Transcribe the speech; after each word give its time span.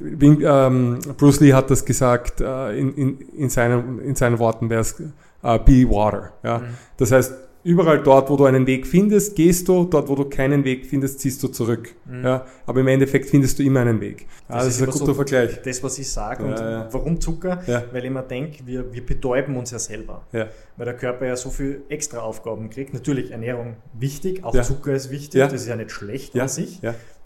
ähm, 0.00 0.98
Bruce 1.16 1.40
Lee 1.40 1.52
hat 1.52 1.70
das 1.70 1.84
gesagt, 1.84 2.40
äh, 2.40 2.78
in, 2.78 2.94
in, 2.94 3.18
in, 3.36 3.48
seinen, 3.48 4.00
in 4.00 4.14
seinen 4.14 4.38
Worten 4.38 4.70
wäre 4.70 4.80
es 4.80 4.98
äh, 5.00 5.58
be 5.58 5.88
water. 5.88 6.32
Ja? 6.42 6.58
Mhm. 6.58 6.64
Das 6.96 7.12
heißt, 7.12 7.34
überall 7.62 8.02
dort, 8.02 8.28
wo 8.28 8.36
du 8.36 8.44
einen 8.44 8.66
Weg 8.66 8.86
findest, 8.86 9.36
gehst 9.36 9.68
du, 9.68 9.84
dort, 9.84 10.08
wo 10.08 10.14
du 10.14 10.24
keinen 10.24 10.64
Weg 10.64 10.86
findest, 10.86 11.20
ziehst 11.20 11.42
du 11.42 11.48
zurück. 11.48 11.94
Mhm. 12.06 12.24
Ja? 12.24 12.46
Aber 12.66 12.80
im 12.80 12.88
Endeffekt 12.88 13.30
findest 13.30 13.58
du 13.58 13.62
immer 13.62 13.80
einen 13.80 14.00
Weg. 14.00 14.26
Das, 14.48 14.64
das 14.64 14.74
ist, 14.74 14.82
ein 14.82 14.90
guter 14.90 15.06
so 15.06 15.14
Vergleich. 15.14 15.62
Das, 15.62 15.82
was 15.82 15.98
ich 15.98 16.10
sage. 16.10 16.44
und 16.44 16.58
ja. 16.58 16.88
warum 16.90 17.20
Zucker? 17.20 17.62
Weil 17.92 18.04
ich 18.04 18.10
mir 18.10 18.22
denke, 18.22 18.66
wir, 18.66 18.92
wir 18.92 19.04
betäuben 19.04 19.56
uns 19.56 19.70
ja 19.70 19.78
selber. 19.78 20.22
Weil 20.32 20.84
der 20.84 20.94
Körper 20.94 21.26
ja 21.26 21.36
so 21.36 21.50
viel 21.50 21.82
extra 21.88 22.18
Aufgaben 22.18 22.68
kriegt. 22.68 22.94
Natürlich 22.94 23.30
Ernährung 23.30 23.76
wichtig, 23.98 24.44
auch 24.44 24.60
Zucker 24.62 24.92
ist 24.92 25.10
wichtig, 25.10 25.40
das 25.40 25.52
ist 25.52 25.68
ja 25.68 25.76
nicht 25.76 25.90
schlecht 25.90 26.38
an 26.38 26.48
sich 26.48 26.80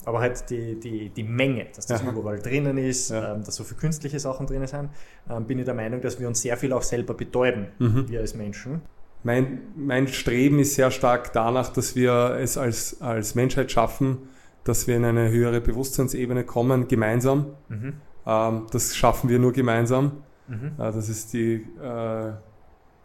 aber 0.08 0.20
halt 0.20 0.48
die, 0.48 0.80
die, 0.80 1.10
die 1.10 1.22
Menge, 1.22 1.66
dass 1.76 1.84
das 1.84 2.02
ja. 2.02 2.10
überall 2.10 2.38
drinnen 2.38 2.78
ist, 2.78 3.10
ja. 3.10 3.34
ähm, 3.34 3.44
dass 3.44 3.56
so 3.56 3.62
viele 3.62 3.78
künstliche 3.78 4.18
Sachen 4.18 4.46
drinnen 4.46 4.66
sind, 4.66 4.88
ähm, 5.28 5.44
bin 5.44 5.58
ich 5.58 5.66
der 5.66 5.74
Meinung, 5.74 6.00
dass 6.00 6.18
wir 6.18 6.26
uns 6.26 6.40
sehr 6.40 6.56
viel 6.56 6.72
auch 6.72 6.82
selber 6.82 7.12
betäuben, 7.12 7.66
mhm. 7.78 8.08
wir 8.08 8.20
als 8.20 8.34
Menschen. 8.34 8.80
Mein, 9.22 9.60
mein 9.76 10.08
Streben 10.08 10.60
ist 10.60 10.76
sehr 10.76 10.90
stark 10.90 11.34
danach, 11.34 11.68
dass 11.74 11.94
wir 11.94 12.38
es 12.40 12.56
als, 12.56 13.02
als 13.02 13.34
Menschheit 13.34 13.70
schaffen, 13.70 14.30
dass 14.64 14.86
wir 14.86 14.96
in 14.96 15.04
eine 15.04 15.30
höhere 15.30 15.60
Bewusstseinsebene 15.60 16.44
kommen, 16.44 16.88
gemeinsam. 16.88 17.48
Mhm. 17.68 17.92
Ähm, 18.24 18.66
das 18.72 18.96
schaffen 18.96 19.28
wir 19.28 19.38
nur 19.38 19.52
gemeinsam. 19.52 20.22
Mhm. 20.46 20.72
Äh, 20.78 20.90
das 20.90 21.10
ist 21.10 21.34
die, 21.34 21.66
äh, 21.82 22.32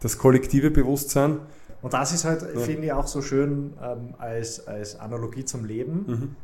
das 0.00 0.16
kollektive 0.16 0.70
Bewusstsein. 0.70 1.40
Und 1.82 1.92
das 1.92 2.14
ist 2.14 2.24
halt, 2.24 2.40
ja. 2.40 2.60
finde 2.60 2.86
ich, 2.86 2.92
auch 2.94 3.06
so 3.06 3.20
schön 3.20 3.74
ähm, 3.82 4.14
als, 4.16 4.66
als 4.66 4.98
Analogie 4.98 5.44
zum 5.44 5.66
Leben. 5.66 6.04
Mhm 6.06 6.36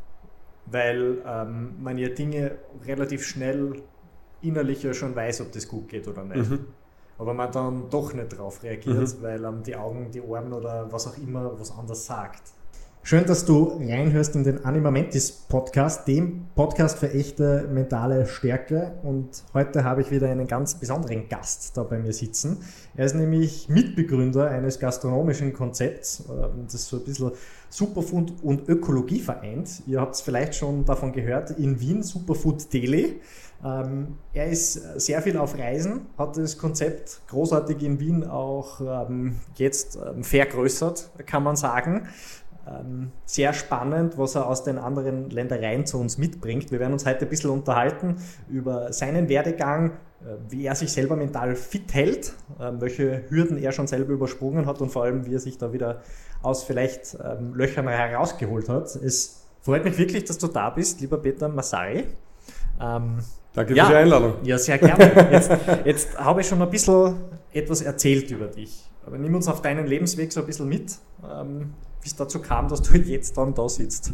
weil 0.70 1.18
ähm, 1.26 1.74
man 1.82 1.98
ja 1.98 2.08
Dinge 2.08 2.58
relativ 2.86 3.26
schnell 3.26 3.82
innerlich 4.42 4.82
ja 4.82 4.94
schon 4.94 5.14
weiß, 5.14 5.42
ob 5.42 5.52
das 5.52 5.68
gut 5.68 5.88
geht 5.88 6.08
oder 6.08 6.24
nicht. 6.24 6.50
Mhm. 6.50 6.66
Aber 7.18 7.34
man 7.34 7.52
dann 7.52 7.90
doch 7.90 8.14
nicht 8.14 8.28
drauf 8.28 8.62
reagiert, 8.62 8.96
mhm. 8.96 9.22
weil 9.22 9.44
ähm, 9.44 9.62
die 9.62 9.76
Augen, 9.76 10.10
die 10.10 10.22
Ohren 10.22 10.52
oder 10.52 10.90
was 10.90 11.06
auch 11.06 11.18
immer 11.18 11.58
was 11.58 11.76
anders 11.76 12.06
sagt. 12.06 12.42
Schön, 13.02 13.24
dass 13.24 13.46
du 13.46 13.64
reinhörst 13.80 14.36
in 14.36 14.44
den 14.44 14.64
Animamentis 14.64 15.32
Podcast, 15.32 16.06
dem 16.06 16.46
Podcast 16.54 16.98
für 16.98 17.10
echte 17.10 17.66
mentale 17.72 18.26
Stärke. 18.26 18.92
Und 19.02 19.42
heute 19.54 19.84
habe 19.84 20.02
ich 20.02 20.10
wieder 20.10 20.28
einen 20.28 20.46
ganz 20.46 20.74
besonderen 20.74 21.28
Gast 21.28 21.76
da 21.78 21.82
bei 21.82 21.98
mir 21.98 22.12
sitzen. 22.12 22.58
Er 22.94 23.06
ist 23.06 23.14
nämlich 23.14 23.70
Mitbegründer 23.70 24.50
eines 24.50 24.78
gastronomischen 24.78 25.54
Konzepts, 25.54 26.24
ähm, 26.28 26.66
das 26.70 26.86
so 26.86 26.98
ein 26.98 27.04
bisschen 27.04 27.32
Superfood 27.70 28.34
und 28.42 28.68
Ökologie 28.68 29.20
vereint. 29.20 29.82
Ihr 29.86 30.00
habt 30.00 30.14
es 30.14 30.20
vielleicht 30.20 30.54
schon 30.54 30.84
davon 30.84 31.12
gehört, 31.12 31.52
in 31.52 31.80
Wien, 31.80 32.02
Superfood 32.02 32.72
Deli. 32.72 33.18
Ähm, 33.64 34.18
er 34.32 34.50
ist 34.50 34.74
sehr 35.00 35.20
viel 35.22 35.36
auf 35.36 35.58
Reisen, 35.58 36.06
hat 36.16 36.36
das 36.36 36.58
Konzept 36.58 37.22
großartig 37.28 37.82
in 37.82 37.98
Wien 37.98 38.24
auch 38.24 38.80
ähm, 38.80 39.36
jetzt 39.56 39.98
vergrößert, 40.22 41.10
kann 41.26 41.42
man 41.42 41.56
sagen. 41.56 42.06
Ähm, 42.70 43.10
sehr 43.24 43.52
spannend, 43.52 44.16
was 44.16 44.34
er 44.34 44.46
aus 44.46 44.62
den 44.62 44.78
anderen 44.78 45.30
Ländereien 45.30 45.86
zu 45.86 45.98
uns 45.98 46.18
mitbringt. 46.18 46.70
Wir 46.70 46.78
werden 46.78 46.92
uns 46.92 47.04
heute 47.04 47.22
ein 47.22 47.28
bisschen 47.28 47.50
unterhalten 47.50 48.16
über 48.48 48.92
seinen 48.92 49.28
Werdegang, 49.28 49.92
äh, 50.20 50.36
wie 50.48 50.66
er 50.66 50.74
sich 50.74 50.92
selber 50.92 51.16
mental 51.16 51.56
fit 51.56 51.92
hält, 51.94 52.32
äh, 52.58 52.70
welche 52.78 53.24
Hürden 53.28 53.58
er 53.58 53.72
schon 53.72 53.86
selber 53.86 54.12
übersprungen 54.12 54.66
hat 54.66 54.80
und 54.80 54.90
vor 54.90 55.04
allem, 55.04 55.26
wie 55.26 55.34
er 55.34 55.40
sich 55.40 55.58
da 55.58 55.72
wieder 55.72 56.02
aus 56.42 56.62
vielleicht 56.62 57.16
ähm, 57.24 57.54
Löchern 57.54 57.88
herausgeholt 57.88 58.68
hat. 58.68 58.94
Es 58.94 59.46
freut 59.62 59.84
mich 59.84 59.98
wirklich, 59.98 60.24
dass 60.24 60.38
du 60.38 60.46
da 60.46 60.70
bist, 60.70 61.00
lieber 61.00 61.18
Peter 61.18 61.48
Masari. 61.48 62.04
Ähm, 62.80 63.18
Danke 63.52 63.74
ja, 63.74 63.86
für 63.86 63.90
die 63.90 63.96
Einladung. 63.96 64.34
Ja, 64.44 64.58
sehr 64.58 64.78
gerne. 64.78 65.28
Jetzt, 65.32 65.50
jetzt 65.84 66.18
habe 66.18 66.40
ich 66.40 66.46
schon 66.46 66.62
ein 66.62 66.70
bisschen 66.70 67.16
etwas 67.52 67.82
erzählt 67.82 68.30
über 68.30 68.46
dich. 68.46 68.88
Aber 69.04 69.18
nimm 69.18 69.34
uns 69.34 69.48
auf 69.48 69.60
deinen 69.60 69.86
Lebensweg 69.86 70.32
so 70.32 70.40
ein 70.40 70.46
bisschen 70.46 70.68
mit, 70.68 70.98
wie 72.02 72.08
es 72.08 72.16
dazu 72.16 72.40
kam, 72.40 72.68
dass 72.68 72.82
du 72.82 72.96
jetzt 72.98 73.36
dann 73.36 73.54
da 73.54 73.68
sitzt. 73.68 74.12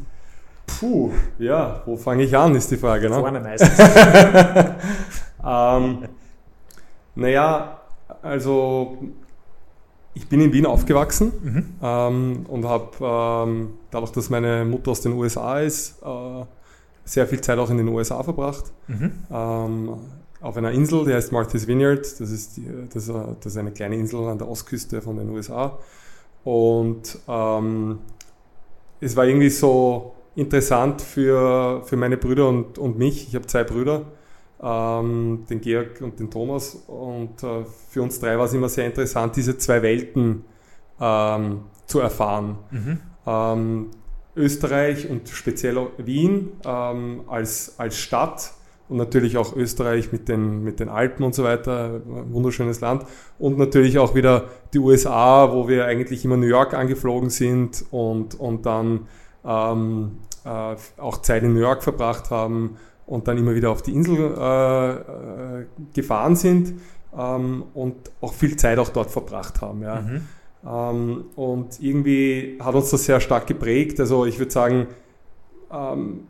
Puh, 0.66 1.12
ja, 1.38 1.82
wo 1.86 1.96
fange 1.96 2.24
ich 2.24 2.36
an, 2.36 2.54
ist 2.54 2.70
die 2.70 2.76
Frage. 2.76 3.08
Ne? 3.08 3.16
Vorne 3.16 3.40
meistens. 3.40 3.78
ähm, 5.44 6.08
naja, 7.14 7.80
also 8.22 8.98
ich 10.14 10.28
bin 10.28 10.40
in 10.40 10.52
Wien 10.52 10.66
aufgewachsen 10.66 11.32
mhm. 11.42 11.66
ähm, 11.82 12.46
und 12.48 12.64
habe 12.64 12.90
ähm, 13.00 13.74
dadurch, 13.90 14.12
dass 14.12 14.30
meine 14.30 14.64
Mutter 14.64 14.90
aus 14.90 15.02
den 15.02 15.12
USA 15.12 15.60
ist, 15.60 16.02
äh, 16.02 16.44
sehr 17.04 17.26
viel 17.26 17.40
Zeit 17.40 17.58
auch 17.58 17.70
in 17.70 17.76
den 17.76 17.88
USA 17.88 18.22
verbracht. 18.22 18.64
Mhm. 18.88 19.12
Ähm, 19.30 19.90
auf 20.40 20.56
einer 20.56 20.72
Insel, 20.72 21.04
die 21.04 21.14
heißt 21.14 21.32
Martha's 21.32 21.66
Vineyard. 21.66 22.00
Das 22.00 22.30
ist, 22.30 22.56
die, 22.56 22.66
das, 22.92 23.06
das 23.06 23.46
ist, 23.46 23.56
eine 23.56 23.72
kleine 23.72 23.96
Insel 23.96 24.26
an 24.26 24.38
der 24.38 24.48
Ostküste 24.48 25.00
von 25.02 25.16
den 25.16 25.28
USA. 25.30 25.78
Und 26.46 27.18
ähm, 27.26 27.98
es 29.00 29.16
war 29.16 29.26
irgendwie 29.26 29.50
so 29.50 30.14
interessant 30.36 31.02
für, 31.02 31.82
für 31.84 31.96
meine 31.96 32.16
Brüder 32.16 32.48
und, 32.48 32.78
und 32.78 32.96
mich. 32.96 33.26
Ich 33.26 33.34
habe 33.34 33.46
zwei 33.46 33.64
Brüder 33.64 34.04
ähm, 34.62 35.44
den 35.50 35.60
Georg 35.60 36.00
und 36.02 36.20
den 36.20 36.30
Thomas. 36.30 36.84
Und 36.86 37.42
äh, 37.42 37.64
für 37.90 38.00
uns 38.00 38.20
drei 38.20 38.38
war 38.38 38.44
es 38.44 38.52
immer 38.52 38.68
sehr 38.68 38.86
interessant, 38.86 39.34
diese 39.34 39.58
zwei 39.58 39.82
Welten 39.82 40.44
ähm, 41.00 41.62
zu 41.86 41.98
erfahren. 41.98 42.58
Mhm. 42.70 43.00
Ähm, 43.26 43.90
Österreich 44.36 45.10
und 45.10 45.28
speziell 45.28 45.88
Wien 45.98 46.52
ähm, 46.64 47.22
als, 47.26 47.74
als 47.76 47.98
Stadt 47.98 48.52
und 48.88 48.98
natürlich 48.98 49.36
auch 49.36 49.54
Österreich 49.56 50.12
mit 50.12 50.28
den, 50.28 50.62
mit 50.62 50.80
den 50.80 50.88
Alpen 50.88 51.24
und 51.24 51.34
so 51.34 51.44
weiter, 51.44 52.00
wunderschönes 52.04 52.80
Land. 52.80 53.04
Und 53.38 53.58
natürlich 53.58 53.98
auch 53.98 54.14
wieder 54.14 54.44
die 54.72 54.78
USA, 54.78 55.52
wo 55.52 55.68
wir 55.68 55.86
eigentlich 55.86 56.24
immer 56.24 56.36
New 56.36 56.46
York 56.46 56.74
angeflogen 56.74 57.30
sind 57.30 57.84
und, 57.90 58.38
und 58.38 58.66
dann 58.66 59.08
ähm, 59.44 60.18
äh, 60.44 60.76
auch 60.98 61.22
Zeit 61.22 61.42
in 61.42 61.54
New 61.54 61.60
York 61.60 61.82
verbracht 61.82 62.30
haben 62.30 62.76
und 63.06 63.28
dann 63.28 63.38
immer 63.38 63.54
wieder 63.54 63.70
auf 63.70 63.82
die 63.82 63.92
Insel 63.92 64.34
äh, 64.38 64.90
äh, 64.92 65.66
gefahren 65.94 66.36
sind 66.36 66.74
ähm, 67.16 67.64
und 67.74 67.96
auch 68.20 68.34
viel 68.34 68.56
Zeit 68.56 68.78
auch 68.78 68.88
dort 68.88 69.10
verbracht 69.10 69.60
haben. 69.60 69.82
Ja. 69.82 70.00
Mhm. 70.00 70.28
Ähm, 70.66 71.24
und 71.36 71.80
irgendwie 71.80 72.58
hat 72.60 72.74
uns 72.74 72.90
das 72.90 73.04
sehr 73.04 73.20
stark 73.20 73.46
geprägt. 73.46 74.00
Also 74.00 74.26
ich 74.26 74.38
würde 74.38 74.52
sagen, 74.52 74.86
ähm, 75.72 76.28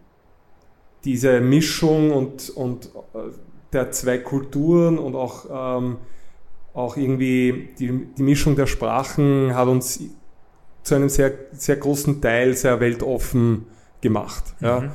diese 1.05 1.41
Mischung 1.41 2.13
und, 2.13 2.51
und 2.51 2.87
äh, 3.15 3.19
der 3.73 3.91
zwei 3.91 4.19
Kulturen 4.19 4.99
und 4.99 5.15
auch, 5.15 5.79
ähm, 5.79 5.99
auch 6.75 6.97
irgendwie 6.97 7.71
die, 7.79 8.07
die 8.17 8.23
Mischung 8.23 8.57
der 8.57 8.67
Sprachen 8.67 9.55
hat 9.55 9.69
uns 9.69 10.01
zu 10.83 10.95
einem 10.95 11.09
sehr, 11.09 11.33
sehr 11.53 11.77
großen 11.77 12.21
Teil 12.21 12.55
sehr 12.55 12.81
weltoffen 12.81 13.67
gemacht. 14.01 14.45
Mhm. 14.61 14.67
Ja. 14.67 14.93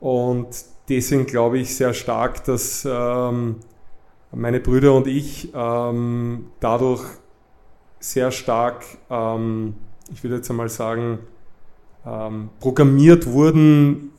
Und 0.00 0.48
deswegen 0.88 1.26
glaube 1.26 1.58
ich 1.58 1.76
sehr 1.76 1.94
stark, 1.94 2.44
dass 2.44 2.86
ähm, 2.88 3.56
meine 4.32 4.60
Brüder 4.60 4.94
und 4.94 5.06
ich 5.06 5.50
ähm, 5.54 6.46
dadurch 6.60 7.04
sehr 7.98 8.30
stark, 8.30 8.84
ähm, 9.10 9.74
ich 10.12 10.22
würde 10.22 10.36
jetzt 10.36 10.50
einmal 10.50 10.68
sagen, 10.68 11.20
ähm, 12.04 12.50
programmiert 12.60 13.26
wurden, 13.26 14.12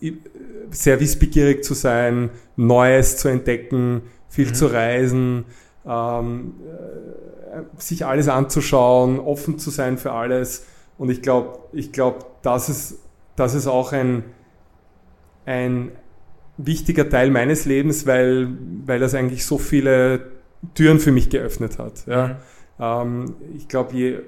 sehr 0.74 1.00
wissbegierig 1.00 1.64
zu 1.64 1.74
sein, 1.74 2.30
Neues 2.56 3.18
zu 3.18 3.28
entdecken, 3.28 4.04
viel 4.30 4.48
mhm. 4.48 4.54
zu 4.54 4.68
reisen, 4.68 5.46
ähm, 5.86 6.54
äh, 6.66 7.82
sich 7.82 8.06
alles 8.06 8.28
anzuschauen, 8.28 9.20
offen 9.20 9.60
zu 9.60 9.70
sein 9.70 9.98
für 9.98 10.12
alles. 10.12 10.66
Und 10.98 11.10
ich 11.10 11.22
glaube, 11.22 11.60
ich 11.72 11.92
glaube, 11.92 12.26
das 12.42 12.70
ist, 12.70 13.00
das 13.36 13.54
ist 13.54 13.68
auch 13.68 13.92
ein, 13.94 14.24
ein, 15.46 15.92
wichtiger 16.58 17.10
Teil 17.10 17.32
meines 17.32 17.66
Lebens, 17.66 18.06
weil, 18.06 18.48
weil 18.86 19.00
das 19.00 19.16
eigentlich 19.16 19.44
so 19.46 19.58
viele 19.58 20.32
Türen 20.76 21.00
für 21.00 21.12
mich 21.12 21.30
geöffnet 21.30 21.80
hat. 21.80 22.06
Ja. 22.06 22.28
Mhm. 22.28 22.36
Ähm, 22.80 23.36
ich 23.58 23.68
glaube, 23.68 23.96
je, 23.96 24.20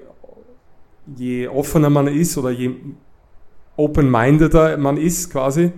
je 1.16 1.48
offener 1.48 1.90
man 1.90 2.08
ist 2.08 2.38
oder 2.38 2.50
je 2.50 2.72
open-mindeder 3.78 4.78
man 4.78 4.98
ist 4.98 5.32
quasi, 5.32 5.72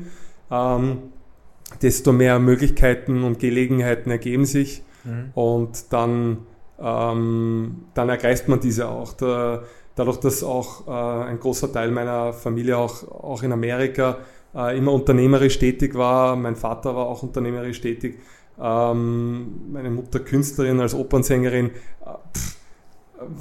ähm, 0.51 0.97
desto 1.81 2.11
mehr 2.11 2.39
Möglichkeiten 2.39 3.23
und 3.23 3.39
Gelegenheiten 3.39 4.09
ergeben 4.11 4.45
sich 4.45 4.83
mhm. 5.03 5.31
und 5.33 5.91
dann, 5.91 6.39
ähm, 6.79 7.85
dann 7.93 8.09
ergreift 8.09 8.47
man 8.47 8.59
diese 8.59 8.87
auch. 8.87 9.13
Da, 9.13 9.63
dadurch, 9.95 10.17
dass 10.17 10.43
auch 10.43 10.87
äh, 10.87 11.29
ein 11.29 11.39
großer 11.39 11.71
Teil 11.71 11.91
meiner 11.91 12.33
Familie 12.33 12.77
auch, 12.77 13.07
auch 13.09 13.43
in 13.43 13.51
Amerika 13.51 14.17
äh, 14.55 14.77
immer 14.77 14.93
unternehmerisch 14.93 15.59
tätig 15.59 15.95
war. 15.95 16.35
Mein 16.35 16.55
Vater 16.55 16.95
war 16.95 17.07
auch 17.07 17.23
unternehmerisch 17.23 17.81
tätig. 17.81 18.19
Ähm, 18.59 19.71
meine 19.71 19.89
Mutter 19.89 20.19
Künstlerin 20.19 20.79
als 20.79 20.93
Opernsängerin. 20.93 21.67
Äh, 21.67 22.09
pff, 22.37 22.57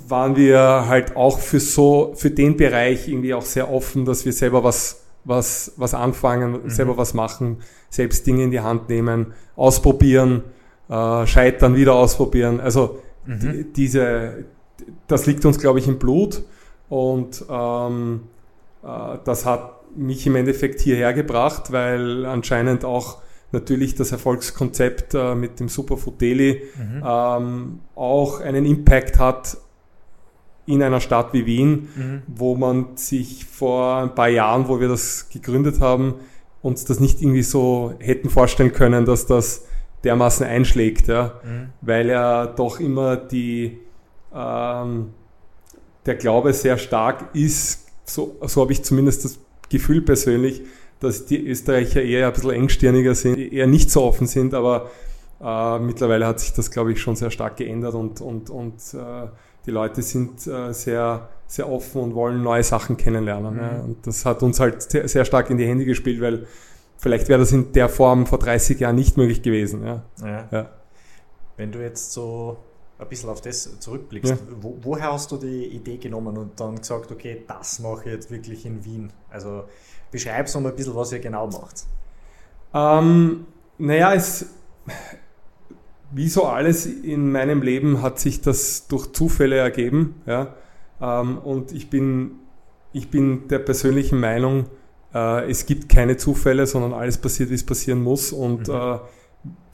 waren 0.08 0.36
wir 0.36 0.86
halt 0.88 1.16
auch 1.16 1.38
für 1.38 1.60
so, 1.60 2.12
für 2.16 2.30
den 2.30 2.56
Bereich 2.56 3.08
irgendwie 3.08 3.34
auch 3.34 3.42
sehr 3.42 3.70
offen, 3.70 4.04
dass 4.04 4.24
wir 4.24 4.32
selber 4.32 4.64
was, 4.64 5.05
was, 5.26 5.72
was 5.76 5.92
anfangen, 5.92 6.62
mhm. 6.62 6.70
selber 6.70 6.96
was 6.96 7.12
machen, 7.12 7.58
selbst 7.90 8.26
Dinge 8.26 8.44
in 8.44 8.50
die 8.50 8.60
Hand 8.60 8.88
nehmen, 8.88 9.34
ausprobieren, 9.56 10.44
äh, 10.88 11.26
scheitern, 11.26 11.74
wieder 11.76 11.94
ausprobieren. 11.94 12.60
Also 12.60 13.00
mhm. 13.26 13.40
die, 13.40 13.72
diese, 13.72 14.44
das 15.08 15.26
liegt 15.26 15.44
uns, 15.44 15.58
glaube 15.58 15.80
ich, 15.80 15.88
im 15.88 15.98
Blut 15.98 16.42
und 16.88 17.44
ähm, 17.50 18.22
äh, 18.84 19.18
das 19.24 19.44
hat 19.44 19.96
mich 19.96 20.26
im 20.26 20.36
Endeffekt 20.36 20.80
hierher 20.80 21.12
gebracht, 21.12 21.72
weil 21.72 22.24
anscheinend 22.24 22.84
auch 22.84 23.18
natürlich 23.50 23.94
das 23.94 24.12
Erfolgskonzept 24.12 25.14
äh, 25.14 25.34
mit 25.34 25.58
dem 25.58 25.68
Superfood 25.68 26.20
Daily 26.20 26.62
mhm. 26.76 27.02
ähm, 27.04 27.80
auch 27.94 28.40
einen 28.40 28.64
Impact 28.64 29.18
hat 29.18 29.56
in 30.66 30.82
einer 30.82 31.00
Stadt 31.00 31.32
wie 31.32 31.46
Wien, 31.46 31.88
mhm. 31.94 32.22
wo 32.26 32.56
man 32.56 32.96
sich 32.96 33.44
vor 33.44 33.96
ein 33.96 34.14
paar 34.14 34.28
Jahren, 34.28 34.68
wo 34.68 34.80
wir 34.80 34.88
das 34.88 35.28
gegründet 35.28 35.80
haben, 35.80 36.14
uns 36.62 36.84
das 36.84 37.00
nicht 37.00 37.22
irgendwie 37.22 37.42
so 37.42 37.94
hätten 38.00 38.28
vorstellen 38.28 38.72
können, 38.72 39.04
dass 39.04 39.26
das 39.26 39.64
dermaßen 40.04 40.46
einschlägt, 40.46 41.08
ja, 41.08 41.40
mhm. 41.44 41.68
weil 41.80 42.08
ja 42.08 42.46
doch 42.46 42.80
immer 42.80 43.16
die 43.16 43.78
ähm, 44.34 45.10
der 46.04 46.14
Glaube 46.14 46.52
sehr 46.52 46.78
stark 46.78 47.34
ist, 47.34 47.86
so, 48.04 48.36
so 48.42 48.62
habe 48.62 48.72
ich 48.72 48.82
zumindest 48.82 49.24
das 49.24 49.38
Gefühl 49.68 50.02
persönlich, 50.02 50.62
dass 51.00 51.26
die 51.26 51.46
Österreicher 51.46 52.02
eher 52.02 52.28
ein 52.28 52.32
bisschen 52.32 52.52
engstirniger 52.52 53.14
sind, 53.14 53.38
eher 53.38 53.66
nicht 53.66 53.90
so 53.90 54.02
offen 54.02 54.26
sind, 54.26 54.54
aber 54.54 54.90
äh, 55.40 55.78
mittlerweile 55.78 56.26
hat 56.26 56.40
sich 56.40 56.52
das, 56.52 56.70
glaube 56.70 56.92
ich, 56.92 57.00
schon 57.00 57.16
sehr 57.16 57.30
stark 57.30 57.56
geändert 57.56 57.94
und, 57.94 58.20
und, 58.20 58.48
und 58.50 58.74
äh, 58.94 59.28
die 59.66 59.70
Leute 59.70 60.02
sind 60.02 60.46
äh, 60.46 60.72
sehr, 60.72 61.28
sehr 61.46 61.70
offen 61.70 62.00
und 62.00 62.14
wollen 62.14 62.42
neue 62.42 62.62
Sachen 62.62 62.96
kennenlernen. 62.96 63.54
Mhm. 63.54 63.60
Ja. 63.60 63.80
Und 63.80 64.06
das 64.06 64.24
hat 64.24 64.42
uns 64.42 64.60
halt 64.60 64.82
sehr, 64.82 65.08
sehr, 65.08 65.24
stark 65.24 65.50
in 65.50 65.58
die 65.58 65.66
Hände 65.66 65.84
gespielt, 65.84 66.20
weil 66.20 66.46
vielleicht 66.96 67.28
wäre 67.28 67.40
das 67.40 67.52
in 67.52 67.72
der 67.72 67.88
Form 67.88 68.26
vor 68.26 68.38
30 68.38 68.80
Jahren 68.80 68.96
nicht 68.96 69.16
möglich 69.16 69.42
gewesen. 69.42 69.84
Ja. 69.84 70.02
ja. 70.22 70.48
ja. 70.50 70.70
Wenn 71.56 71.72
du 71.72 71.80
jetzt 71.80 72.12
so 72.12 72.58
ein 72.98 73.08
bisschen 73.08 73.28
auf 73.28 73.40
das 73.40 73.78
zurückblickst, 73.80 74.30
ja. 74.30 74.38
wo, 74.60 74.78
woher 74.82 75.12
hast 75.12 75.30
du 75.32 75.36
die 75.36 75.66
Idee 75.66 75.98
genommen 75.98 76.36
und 76.38 76.58
dann 76.60 76.76
gesagt, 76.76 77.10
okay, 77.10 77.44
das 77.46 77.80
mache 77.80 78.06
ich 78.06 78.12
jetzt 78.12 78.30
wirklich 78.30 78.64
in 78.64 78.84
Wien? 78.84 79.12
Also 79.30 79.64
beschreib 80.10 80.48
so 80.48 80.60
mal 80.60 80.70
ein 80.70 80.76
bisschen, 80.76 80.94
was 80.94 81.12
ihr 81.12 81.18
genau 81.18 81.46
macht. 81.48 81.84
Ähm, 82.72 83.46
naja, 83.78 84.14
es, 84.14 84.46
wie 86.12 86.28
so 86.28 86.44
alles 86.44 86.86
in 86.86 87.32
meinem 87.32 87.62
Leben 87.62 88.02
hat 88.02 88.18
sich 88.18 88.40
das 88.40 88.86
durch 88.88 89.12
Zufälle 89.12 89.56
ergeben. 89.56 90.16
Ja? 90.26 90.54
Ähm, 91.00 91.38
und 91.38 91.72
ich 91.72 91.90
bin, 91.90 92.32
ich 92.92 93.10
bin 93.10 93.48
der 93.48 93.58
persönlichen 93.58 94.20
Meinung, 94.20 94.66
äh, 95.14 95.50
es 95.50 95.66
gibt 95.66 95.88
keine 95.88 96.16
Zufälle, 96.16 96.66
sondern 96.66 96.92
alles 96.92 97.18
passiert, 97.18 97.50
wie 97.50 97.54
es 97.54 97.66
passieren 97.66 98.02
muss. 98.02 98.32
Und 98.32 98.68
mhm. 98.68 98.74
äh, 98.74 98.98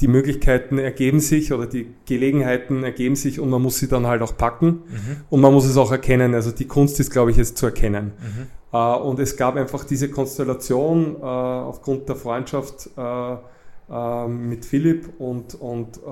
die 0.00 0.08
Möglichkeiten 0.08 0.78
ergeben 0.78 1.20
sich 1.20 1.52
oder 1.52 1.66
die 1.66 1.94
Gelegenheiten 2.06 2.82
ergeben 2.82 3.16
sich 3.16 3.40
und 3.40 3.48
man 3.48 3.62
muss 3.62 3.78
sie 3.78 3.88
dann 3.88 4.06
halt 4.06 4.20
auch 4.20 4.36
packen 4.36 4.66
mhm. 4.66 5.16
und 5.30 5.40
man 5.40 5.52
muss 5.52 5.64
es 5.64 5.76
auch 5.76 5.92
erkennen. 5.92 6.34
Also 6.34 6.50
die 6.50 6.66
Kunst 6.66 6.98
ist, 7.00 7.10
glaube 7.10 7.30
ich, 7.30 7.38
es 7.38 7.54
zu 7.54 7.66
erkennen. 7.66 8.12
Mhm. 8.18 8.46
Äh, 8.72 8.96
und 8.96 9.18
es 9.20 9.36
gab 9.36 9.56
einfach 9.56 9.84
diese 9.84 10.10
Konstellation 10.10 11.16
äh, 11.16 11.24
aufgrund 11.24 12.08
der 12.08 12.16
Freundschaft 12.16 12.90
äh, 12.96 13.36
mit 14.26 14.64
Philipp 14.64 15.20
und, 15.20 15.54
und 15.54 15.98
äh, 15.98 16.08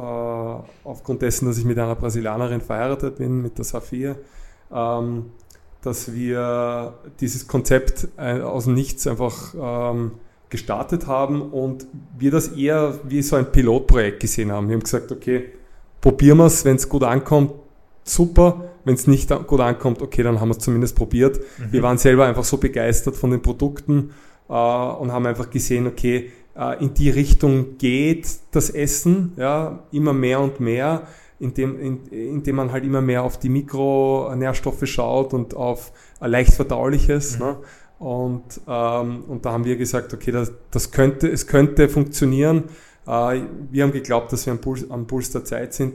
aufgrund 0.85 1.23
dessen, 1.23 1.47
dass 1.47 1.56
ich 1.56 1.65
mit 1.65 1.79
einer 1.79 1.94
Brasilianerin 1.94 2.61
verheiratet 2.61 3.17
bin, 3.17 3.41
mit 3.41 3.56
der 3.56 3.65
Safia, 3.65 4.17
ähm, 4.71 5.31
dass 5.81 6.12
wir 6.12 6.94
dieses 7.21 7.47
Konzept 7.47 8.09
äh, 8.19 8.41
aus 8.41 8.65
dem 8.65 8.75
Nichts 8.75 9.06
einfach 9.06 9.55
ähm, 9.59 10.12
gestartet 10.50 11.06
haben 11.06 11.41
und 11.41 11.87
wir 12.19 12.31
das 12.31 12.49
eher 12.49 12.99
wie 13.05 13.23
so 13.23 13.37
ein 13.37 13.50
Pilotprojekt 13.50 14.21
gesehen 14.21 14.53
haben. 14.53 14.69
Wir 14.69 14.75
haben 14.75 14.83
gesagt, 14.83 15.11
okay, 15.11 15.47
probieren 16.00 16.38
wir 16.38 16.47
es, 16.47 16.65
wenn 16.65 16.76
es 16.76 16.88
gut 16.88 17.05
ankommt, 17.05 17.53
super. 18.05 18.65
Wenn 18.85 18.94
es 18.94 19.06
nicht 19.06 19.31
gut 19.47 19.61
ankommt, 19.61 20.03
okay, 20.03 20.23
dann 20.23 20.41
haben 20.41 20.49
wir 20.49 20.56
es 20.56 20.59
zumindest 20.59 20.97
probiert. 20.97 21.38
Mhm. 21.38 21.73
Wir 21.73 21.83
waren 21.83 21.99
selber 21.99 22.26
einfach 22.26 22.44
so 22.44 22.56
begeistert 22.59 23.17
von 23.17 23.31
den 23.31 23.43
Produkten 23.43 24.11
äh, 24.49 24.53
und 24.53 25.12
haben 25.12 25.26
einfach 25.26 25.49
gesehen, 25.50 25.87
okay, 25.87 26.31
äh, 26.61 26.85
in 26.85 26.95
die 26.95 27.11
Richtung 27.11 27.79
geht 27.79 28.29
das 28.53 28.71
Essen, 28.71 29.33
ja, 29.37 29.85
immer 29.93 30.12
mehr 30.12 30.41
und 30.41 30.61
mehr, 30.61 31.07
indem, 31.39 31.81
in, 31.81 32.07
indem 32.09 32.57
man 32.57 32.71
halt 32.71 32.85
immer 32.85 33.01
mehr 33.01 33.23
auf 33.23 33.39
die 33.39 33.49
Mikronährstoffe 33.49 34.87
schaut 34.87 35.33
und 35.33 35.57
auf 35.57 35.93
leicht 36.21 36.53
verdauliches. 36.53 37.39
Mhm. 37.39 37.45
Ne? 37.45 37.57
Und, 37.99 38.61
ähm, 38.69 39.25
und 39.27 39.45
da 39.45 39.53
haben 39.53 39.65
wir 39.65 39.77
gesagt, 39.77 40.12
okay, 40.12 40.31
das, 40.33 40.53
das 40.71 40.91
könnte, 40.91 41.29
es 41.29 41.47
könnte 41.47 41.89
funktionieren. 41.89 42.65
Äh, 43.07 43.41
wir 43.71 43.83
haben 43.83 43.93
geglaubt, 43.93 44.33
dass 44.33 44.45
wir 44.47 44.53
am 44.53 44.61
Puls, 44.61 44.91
am 44.91 45.07
Puls 45.07 45.31
der 45.33 45.45
Zeit 45.45 45.73
sind. 45.73 45.95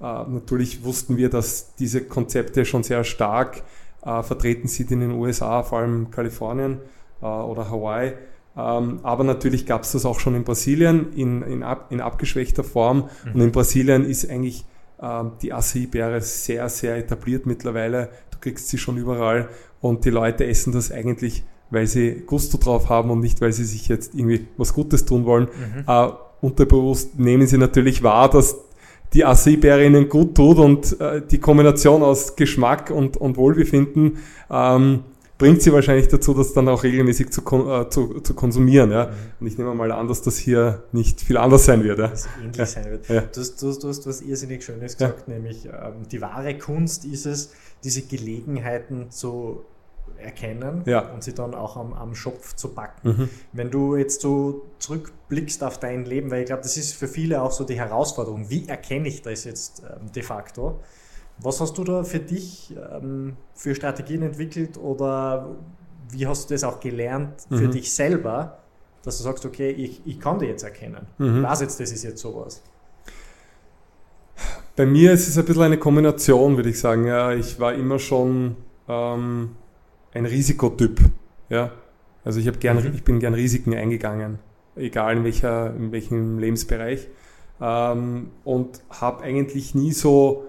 Äh, 0.00 0.02
natürlich 0.02 0.82
wussten 0.84 1.16
wir, 1.18 1.28
dass 1.28 1.74
diese 1.74 2.02
Konzepte 2.02 2.64
schon 2.64 2.82
sehr 2.82 3.04
stark 3.04 3.62
äh, 4.02 4.22
vertreten 4.22 4.68
sind 4.68 4.90
in 4.92 5.00
den 5.00 5.12
USA, 5.12 5.62
vor 5.62 5.78
allem 5.78 6.10
Kalifornien 6.10 6.80
äh, 7.20 7.26
oder 7.26 7.70
Hawaii. 7.70 8.14
Ähm, 8.56 9.00
aber 9.02 9.24
natürlich 9.24 9.66
gab 9.66 9.82
es 9.82 9.92
das 9.92 10.06
auch 10.06 10.18
schon 10.18 10.34
in 10.34 10.44
Brasilien 10.44 11.12
in, 11.14 11.42
in, 11.42 11.62
ab, 11.62 11.86
in 11.90 12.00
abgeschwächter 12.00 12.64
Form. 12.64 13.08
Mhm. 13.24 13.34
Und 13.34 13.40
in 13.42 13.52
Brasilien 13.52 14.04
ist 14.04 14.28
eigentlich 14.30 14.64
ähm, 15.00 15.32
die 15.42 15.52
Acai-Beere 15.52 16.20
sehr, 16.22 16.68
sehr 16.68 16.96
etabliert 16.96 17.44
mittlerweile. 17.46 18.08
Du 18.30 18.38
kriegst 18.40 18.68
sie 18.68 18.78
schon 18.78 18.96
überall 18.96 19.48
und 19.80 20.04
die 20.04 20.10
Leute 20.10 20.46
essen 20.46 20.72
das 20.72 20.90
eigentlich, 20.90 21.44
weil 21.70 21.86
sie 21.86 22.22
Gusto 22.26 22.56
drauf 22.56 22.88
haben 22.88 23.10
und 23.10 23.20
nicht, 23.20 23.40
weil 23.40 23.52
sie 23.52 23.64
sich 23.64 23.88
jetzt 23.88 24.14
irgendwie 24.14 24.46
was 24.56 24.72
Gutes 24.72 25.04
tun 25.04 25.26
wollen. 25.26 25.48
Mhm. 25.48 25.84
Äh, 25.86 26.08
unterbewusst 26.40 27.18
nehmen 27.18 27.46
sie 27.46 27.58
natürlich 27.58 28.02
wahr, 28.02 28.30
dass 28.30 28.56
die 29.12 29.24
Acai-Beere 29.24 29.84
ihnen 29.84 30.08
gut 30.08 30.34
tut 30.34 30.58
und 30.58 30.98
äh, 31.00 31.22
die 31.22 31.38
Kombination 31.38 32.02
aus 32.02 32.36
Geschmack 32.36 32.90
und, 32.90 33.16
und 33.16 33.36
Wohlbefinden 33.36 34.18
ähm, 34.50 35.04
bringt 35.38 35.62
sie 35.62 35.72
wahrscheinlich 35.72 36.08
dazu, 36.08 36.34
das 36.34 36.52
dann 36.52 36.68
auch 36.68 36.82
regelmäßig 36.82 37.30
zu, 37.30 37.42
äh, 37.42 37.88
zu, 37.90 38.20
zu 38.20 38.34
konsumieren. 38.34 38.90
Ja? 38.90 39.06
Mhm. 39.06 39.12
Und 39.40 39.46
ich 39.46 39.58
nehme 39.58 39.74
mal 39.74 39.92
an, 39.92 40.08
dass 40.08 40.22
das 40.22 40.38
hier 40.38 40.84
nicht 40.92 41.20
viel 41.20 41.36
anders 41.36 41.64
sein 41.66 41.84
wird. 41.84 41.98
Ja? 41.98 42.12
Ähnlich 42.40 42.56
ja. 42.56 42.66
sein 42.66 42.84
wird. 42.86 43.08
Ja. 43.08 43.20
Du, 43.20 43.40
hast, 43.40 43.62
du, 43.62 43.72
du 43.72 43.88
hast 43.88 44.06
was 44.06 44.20
irrsinnig 44.22 44.64
Schönes 44.64 44.96
gesagt, 44.96 45.28
ja. 45.28 45.34
nämlich 45.34 45.66
ähm, 45.66 46.08
die 46.10 46.20
wahre 46.20 46.56
Kunst 46.56 47.04
ist 47.04 47.26
es, 47.26 47.52
diese 47.84 48.02
Gelegenheiten 48.02 49.10
zu 49.10 49.64
erkennen 50.18 50.82
ja. 50.86 51.00
und 51.12 51.22
sie 51.22 51.34
dann 51.34 51.54
auch 51.54 51.76
am, 51.76 51.92
am 51.92 52.14
Schopf 52.14 52.54
zu 52.54 52.68
packen. 52.68 53.08
Mhm. 53.08 53.28
Wenn 53.52 53.70
du 53.70 53.96
jetzt 53.96 54.20
so 54.20 54.66
zurückblickst 54.78 55.62
auf 55.62 55.78
dein 55.78 56.04
Leben, 56.04 56.30
weil 56.30 56.40
ich 56.40 56.46
glaube, 56.46 56.62
das 56.62 56.76
ist 56.76 56.94
für 56.94 57.08
viele 57.08 57.42
auch 57.42 57.52
so 57.52 57.64
die 57.64 57.78
Herausforderung, 57.78 58.48
wie 58.48 58.66
erkenne 58.66 59.08
ich 59.08 59.22
das 59.22 59.44
jetzt 59.44 59.82
ähm, 59.82 60.10
de 60.12 60.22
facto? 60.22 60.80
Was 61.38 61.60
hast 61.60 61.76
du 61.76 61.84
da 61.84 62.02
für 62.02 62.18
dich 62.18 62.74
ähm, 62.92 63.36
für 63.54 63.74
Strategien 63.74 64.22
entwickelt 64.22 64.78
oder 64.78 65.56
wie 66.10 66.26
hast 66.26 66.48
du 66.48 66.54
das 66.54 66.64
auch 66.64 66.80
gelernt 66.80 67.46
für 67.48 67.68
mhm. 67.68 67.70
dich 67.72 67.92
selber, 67.92 68.58
dass 69.02 69.18
du 69.18 69.24
sagst, 69.24 69.44
okay, 69.44 69.70
ich, 69.70 70.00
ich 70.04 70.18
kann 70.18 70.38
die 70.38 70.46
jetzt 70.46 70.62
erkennen. 70.62 71.06
Mhm. 71.18 71.42
Was 71.42 71.60
jetzt, 71.60 71.78
das 71.78 71.92
ist 71.92 72.04
jetzt 72.04 72.20
sowas. 72.20 72.62
Bei 74.74 74.84
mir 74.84 75.12
ist 75.12 75.28
es 75.28 75.38
ein 75.38 75.44
bisschen 75.44 75.62
eine 75.62 75.78
Kombination, 75.78 76.56
würde 76.56 76.70
ich 76.70 76.78
sagen. 76.78 77.06
Ja, 77.06 77.32
ich 77.32 77.58
war 77.58 77.74
immer 77.74 77.98
schon 77.98 78.56
ähm, 78.88 79.50
ein 80.12 80.26
Risikotyp. 80.26 81.00
Ja? 81.48 81.72
Also 82.24 82.40
ich, 82.40 82.58
gern, 82.58 82.82
mhm. 82.82 82.92
ich 82.94 83.04
bin 83.04 83.20
gern 83.20 83.34
Risiken 83.34 83.74
eingegangen, 83.74 84.38
egal 84.74 85.18
in, 85.18 85.24
welcher, 85.24 85.74
in 85.74 85.92
welchem 85.92 86.38
Lebensbereich. 86.38 87.08
Ähm, 87.60 88.30
und 88.44 88.82
habe 88.90 89.22
eigentlich 89.22 89.74
nie 89.74 89.92
so 89.92 90.44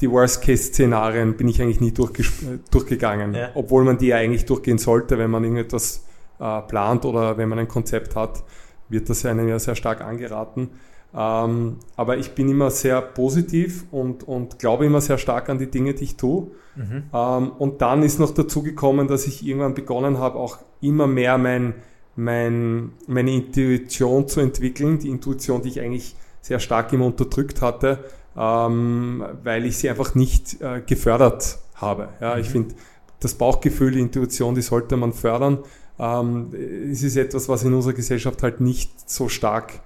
die 0.00 0.10
Worst-Case-Szenarien 0.10 1.36
bin 1.36 1.48
ich 1.48 1.60
eigentlich 1.60 1.80
nie 1.80 1.92
durchgegangen, 1.92 3.34
ja. 3.34 3.50
obwohl 3.54 3.84
man 3.84 3.98
die 3.98 4.08
ja 4.08 4.16
eigentlich 4.16 4.46
durchgehen 4.46 4.78
sollte, 4.78 5.18
wenn 5.18 5.30
man 5.30 5.44
irgendetwas 5.44 6.04
äh, 6.38 6.62
plant 6.62 7.04
oder 7.04 7.36
wenn 7.36 7.48
man 7.48 7.58
ein 7.58 7.68
Konzept 7.68 8.16
hat, 8.16 8.42
wird 8.88 9.08
das 9.10 9.24
einem 9.26 9.48
ja 9.48 9.58
sehr 9.58 9.74
stark 9.74 10.00
angeraten. 10.00 10.70
Ähm, 11.14 11.76
aber 11.96 12.18
ich 12.18 12.32
bin 12.32 12.48
immer 12.48 12.70
sehr 12.70 13.02
positiv 13.02 13.84
und, 13.90 14.26
und 14.26 14.58
glaube 14.58 14.86
immer 14.86 15.00
sehr 15.00 15.18
stark 15.18 15.48
an 15.48 15.58
die 15.58 15.70
Dinge, 15.70 15.94
die 15.94 16.04
ich 16.04 16.16
tue. 16.16 16.50
Mhm. 16.76 17.04
Ähm, 17.12 17.50
und 17.58 17.82
dann 17.82 18.02
ist 18.02 18.18
noch 18.20 18.32
dazu 18.32 18.62
gekommen, 18.62 19.08
dass 19.08 19.26
ich 19.26 19.44
irgendwann 19.44 19.74
begonnen 19.74 20.18
habe, 20.18 20.38
auch 20.38 20.58
immer 20.80 21.06
mehr 21.06 21.36
mein, 21.36 21.74
mein, 22.16 22.92
meine 23.06 23.32
Intuition 23.32 24.28
zu 24.28 24.40
entwickeln, 24.40 24.98
die 24.98 25.10
Intuition, 25.10 25.62
die 25.62 25.68
ich 25.68 25.80
eigentlich 25.80 26.16
sehr 26.40 26.60
stark 26.60 26.92
immer 26.92 27.06
unterdrückt 27.06 27.60
hatte 27.60 27.98
ähm, 28.36 29.24
weil 29.42 29.66
ich 29.66 29.78
sie 29.78 29.90
einfach 29.90 30.14
nicht 30.14 30.60
äh, 30.60 30.80
gefördert 30.80 31.58
habe. 31.74 32.08
Ja, 32.20 32.34
mhm. 32.34 32.40
Ich 32.40 32.48
finde, 32.48 32.74
das 33.20 33.34
Bauchgefühl, 33.34 33.92
die 33.92 34.00
Intuition, 34.00 34.54
die 34.54 34.62
sollte 34.62 34.96
man 34.96 35.12
fördern. 35.12 35.58
Ähm, 35.98 36.50
es 36.90 37.02
ist 37.02 37.16
etwas, 37.16 37.48
was 37.48 37.62
in 37.64 37.74
unserer 37.74 37.92
Gesellschaft 37.92 38.42
halt 38.42 38.60
nicht 38.60 39.08
so 39.08 39.28
stark 39.28 39.80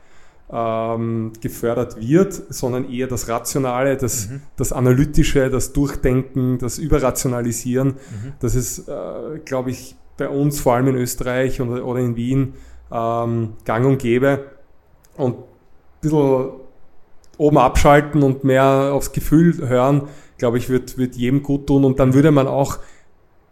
ähm, 0.50 1.32
gefördert 1.40 2.00
wird, 2.00 2.34
sondern 2.50 2.88
eher 2.90 3.06
das 3.06 3.28
Rationale, 3.28 3.96
das, 3.96 4.28
mhm. 4.28 4.42
das 4.56 4.72
Analytische, 4.72 5.50
das 5.50 5.72
Durchdenken, 5.72 6.58
das 6.58 6.78
Überrationalisieren. 6.78 7.88
Mhm. 7.88 8.32
Das 8.40 8.54
ist, 8.54 8.88
äh, 8.88 9.38
glaube 9.44 9.70
ich, 9.70 9.96
bei 10.16 10.28
uns, 10.28 10.60
vor 10.60 10.74
allem 10.74 10.88
in 10.88 10.96
Österreich 10.96 11.60
oder, 11.60 11.84
oder 11.84 12.00
in 12.00 12.14
Wien, 12.14 12.54
ähm, 12.92 13.54
gang 13.64 13.86
und 13.86 13.98
gäbe. 13.98 14.44
Und 15.16 15.38
ein 15.38 15.44
bisschen 16.00 16.50
oben 17.38 17.58
abschalten 17.58 18.22
und 18.22 18.44
mehr 18.44 18.90
aufs 18.92 19.12
Gefühl 19.12 19.68
hören, 19.68 20.02
glaube 20.38 20.58
ich, 20.58 20.68
wird, 20.68 20.98
wird 20.98 21.16
jedem 21.16 21.42
gut 21.42 21.66
tun. 21.66 21.84
Und 21.84 21.98
dann 21.98 22.14
würde 22.14 22.30
man 22.30 22.46
auch, 22.46 22.78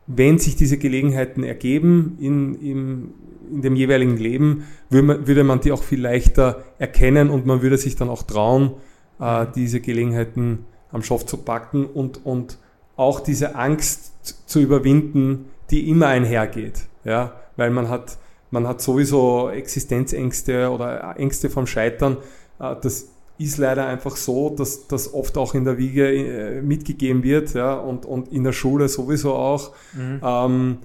wenn 0.07 0.39
sich 0.39 0.57
diese 0.57 0.79
Gelegenheiten 0.79 1.45
ergeben 1.45 2.17
in, 2.21 2.55
in, 2.57 3.15
in 3.51 3.63
dem 3.63 3.77
jeweiligen 3.77 4.17
Leben, 4.17 4.65
würde 4.91 5.07
man, 5.07 5.27
würde 5.27 5.45
man 5.45 5.61
die 5.61 5.73
auch 5.73 5.83
viel 5.83 6.01
leichter 6.01 6.65
erkennen 6.79 7.31
und 7.31 7.47
man 7.47 7.63
würde 7.63 7.79
sich 7.79 7.97
dann 7.97 8.09
auch 8.09 8.23
trauen, 8.23 8.73
äh, 9.21 9.47
diese 9.55 9.81
Gelegenheiten 9.81 10.67
am 10.91 11.03
Schopf 11.03 11.25
zu 11.25 11.39
packen 11.39 11.87
und, 11.87 12.25
und 12.25 12.59
auch 12.97 13.21
diese 13.21 13.55
Angst 13.55 14.49
zu 14.49 14.61
überwinden, 14.61 15.47
die 15.71 15.89
immer 15.89 16.09
einhergeht. 16.09 16.83
Ja, 17.05 17.33
weil 17.57 17.71
man 17.71 17.89
hat, 17.89 18.19
man 18.51 18.69
hat 18.69 18.81
sowieso 18.81 19.49
Existenzängste 19.49 20.71
oder 20.71 21.17
Ängste 21.17 21.51
vom 21.51 21.67
Scheitern. 21.67 22.19
Äh, 22.61 22.77
das 22.83 23.12
ist 23.45 23.59
leider 23.59 23.87
einfach 23.87 24.17
so, 24.17 24.51
dass 24.51 24.87
das 24.87 25.13
oft 25.15 25.37
auch 25.39 25.55
in 25.55 25.65
der 25.65 25.79
Wiege 25.79 26.13
äh, 26.13 26.63
mitgegeben 26.63 27.23
wird, 27.23 27.55
ja, 27.55 27.75
und, 27.75 28.07
und 28.07 28.33
in 28.33 28.45
der 28.45 28.53
Schule 28.53 28.89
sowieso 28.89 29.35
auch. 29.35 29.73
Mhm. 29.95 30.21
Ähm, 30.23 30.79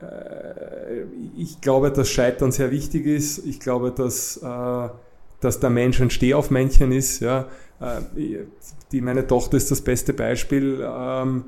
äh, 0.00 1.04
ich 1.36 1.60
glaube, 1.60 1.90
dass 1.90 2.10
Scheitern 2.10 2.52
sehr 2.52 2.70
wichtig 2.70 3.06
ist. 3.06 3.44
Ich 3.46 3.60
glaube, 3.60 3.90
dass, 3.90 4.36
äh, 4.36 4.88
dass 5.40 5.60
der 5.60 5.70
Mensch 5.70 6.00
ein 6.00 6.10
Stehaufmännchen 6.10 6.92
ist. 6.92 7.20
Ja. 7.20 7.46
Äh, 7.80 8.00
die, 8.92 9.00
meine 9.00 9.26
Tochter 9.26 9.56
ist 9.56 9.70
das 9.70 9.80
beste 9.80 10.12
Beispiel. 10.12 10.84
Ähm, 10.86 11.44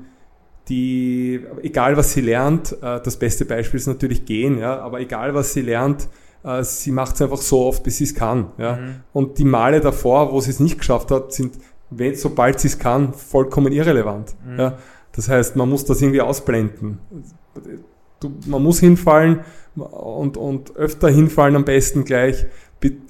die, 0.69 1.39
egal 1.61 1.95
was 1.95 2.11
sie 2.11 2.19
lernt, 2.19 2.75
das 2.81 3.15
beste 3.15 3.45
Beispiel 3.45 3.79
ist 3.79 3.87
natürlich 3.87 4.25
gehen, 4.25 4.59
ja, 4.59 4.77
aber 4.79 4.99
egal 4.99 5.33
was 5.33 5.53
sie 5.53 5.61
lernt, 5.61 6.09
äh, 6.47 6.63
sie 6.63 6.91
macht 6.91 7.15
es 7.15 7.21
einfach 7.21 7.37
so 7.37 7.65
oft, 7.65 7.83
bis 7.83 7.97
sie 7.97 8.05
es 8.05 8.15
kann. 8.15 8.51
Ja. 8.57 8.77
Mhm. 8.77 8.95
Und 9.13 9.37
die 9.37 9.45
Male 9.45 9.81
davor, 9.81 10.31
wo 10.31 10.39
sie 10.39 10.51
es 10.51 10.59
nicht 10.59 10.77
geschafft 10.77 11.11
hat, 11.11 11.33
sind, 11.33 11.55
wenn, 11.89 12.15
sobald 12.15 12.59
sie 12.59 12.69
es 12.69 12.79
kann, 12.79 13.13
vollkommen 13.13 13.73
irrelevant. 13.73 14.35
Mhm. 14.45 14.59
Ja. 14.59 14.77
Das 15.11 15.29
heißt, 15.29 15.55
man 15.55 15.69
muss 15.69 15.83
das 15.85 16.01
irgendwie 16.01 16.21
ausblenden. 16.21 16.99
Du, 18.19 18.31
man 18.45 18.63
muss 18.63 18.79
hinfallen 18.79 19.41
und, 19.75 20.37
und 20.37 20.75
öfter 20.75 21.09
hinfallen 21.09 21.55
am 21.55 21.65
besten 21.65 22.03
gleich, 22.03 22.45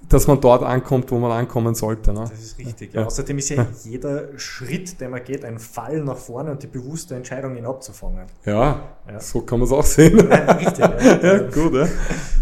dass 0.09 0.27
man 0.27 0.39
dort 0.39 0.63
ankommt, 0.63 1.11
wo 1.11 1.19
man 1.19 1.31
ankommen 1.31 1.75
sollte. 1.75 2.13
Ne? 2.13 2.21
Das 2.21 2.41
ist 2.41 2.57
richtig. 2.57 2.93
Ja. 2.93 3.05
Außerdem 3.05 3.37
ist 3.37 3.49
ja 3.49 3.67
jeder 3.83 4.37
Schritt, 4.39 4.99
den 5.01 5.11
man 5.11 5.23
geht, 5.23 5.43
ein 5.43 5.59
Fall 5.59 6.01
nach 6.01 6.17
vorne 6.17 6.51
und 6.51 6.63
die 6.63 6.67
bewusste 6.67 7.15
Entscheidung, 7.15 7.57
ihn 7.57 7.65
abzufangen. 7.65 8.27
Ja, 8.45 8.97
ja. 9.09 9.19
so 9.19 9.41
kann 9.41 9.59
man 9.59 9.67
es 9.67 9.73
auch 9.73 9.83
sehen. 9.83 10.17
Ja, 10.29 10.51
richtig. 10.53 10.79
ja. 10.79 11.37
gut, 11.53 11.73
ja. 11.73 11.87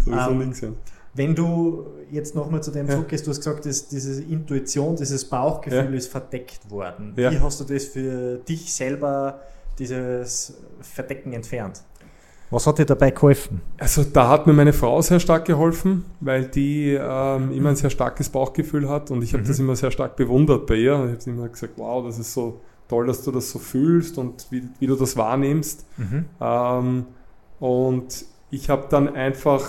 Sowieso 0.04 0.30
um, 0.30 0.40
links, 0.40 0.60
ja. 0.60 0.68
Wenn 1.14 1.34
du 1.34 1.86
jetzt 2.10 2.34
nochmal 2.34 2.62
zu 2.62 2.70
dem 2.70 2.88
zurückgehst, 2.88 3.26
du 3.26 3.30
hast 3.30 3.38
gesagt, 3.38 3.64
dass 3.64 3.88
diese 3.88 4.22
Intuition, 4.22 4.96
dieses 4.96 5.24
Bauchgefühl 5.24 5.94
ist 5.94 6.08
verdeckt 6.08 6.70
worden. 6.70 7.12
Wie 7.16 7.40
hast 7.40 7.60
du 7.60 7.64
das 7.64 7.86
für 7.86 8.36
dich 8.36 8.72
selber, 8.72 9.40
dieses 9.78 10.54
Verdecken 10.82 11.32
entfernt? 11.32 11.82
Was 12.50 12.66
hat 12.66 12.78
dir 12.78 12.86
dabei 12.86 13.10
geholfen? 13.10 13.60
Also 13.78 14.04
da 14.04 14.28
hat 14.28 14.46
mir 14.46 14.52
meine 14.52 14.72
Frau 14.72 15.02
sehr 15.02 15.18
stark 15.18 15.46
geholfen, 15.46 16.04
weil 16.20 16.44
die 16.44 16.92
ähm, 16.92 17.50
immer 17.52 17.70
ein 17.70 17.76
sehr 17.76 17.90
starkes 17.90 18.28
Bauchgefühl 18.28 18.88
hat 18.88 19.10
und 19.10 19.22
ich 19.22 19.32
habe 19.32 19.42
mhm. 19.42 19.48
das 19.48 19.58
immer 19.58 19.74
sehr 19.74 19.90
stark 19.90 20.16
bewundert 20.16 20.66
bei 20.66 20.76
ihr. 20.76 20.92
Ich 20.92 21.26
habe 21.26 21.30
immer 21.36 21.48
gesagt, 21.48 21.74
wow, 21.76 22.04
das 22.04 22.18
ist 22.18 22.32
so 22.32 22.60
toll, 22.88 23.08
dass 23.08 23.24
du 23.24 23.32
das 23.32 23.50
so 23.50 23.58
fühlst 23.58 24.16
und 24.16 24.46
wie, 24.50 24.62
wie 24.78 24.86
du 24.86 24.94
das 24.94 25.16
wahrnimmst. 25.16 25.86
Mhm. 25.96 26.24
Ähm, 26.40 27.06
und 27.58 28.24
ich 28.50 28.70
habe 28.70 28.86
dann 28.90 29.14
einfach 29.14 29.68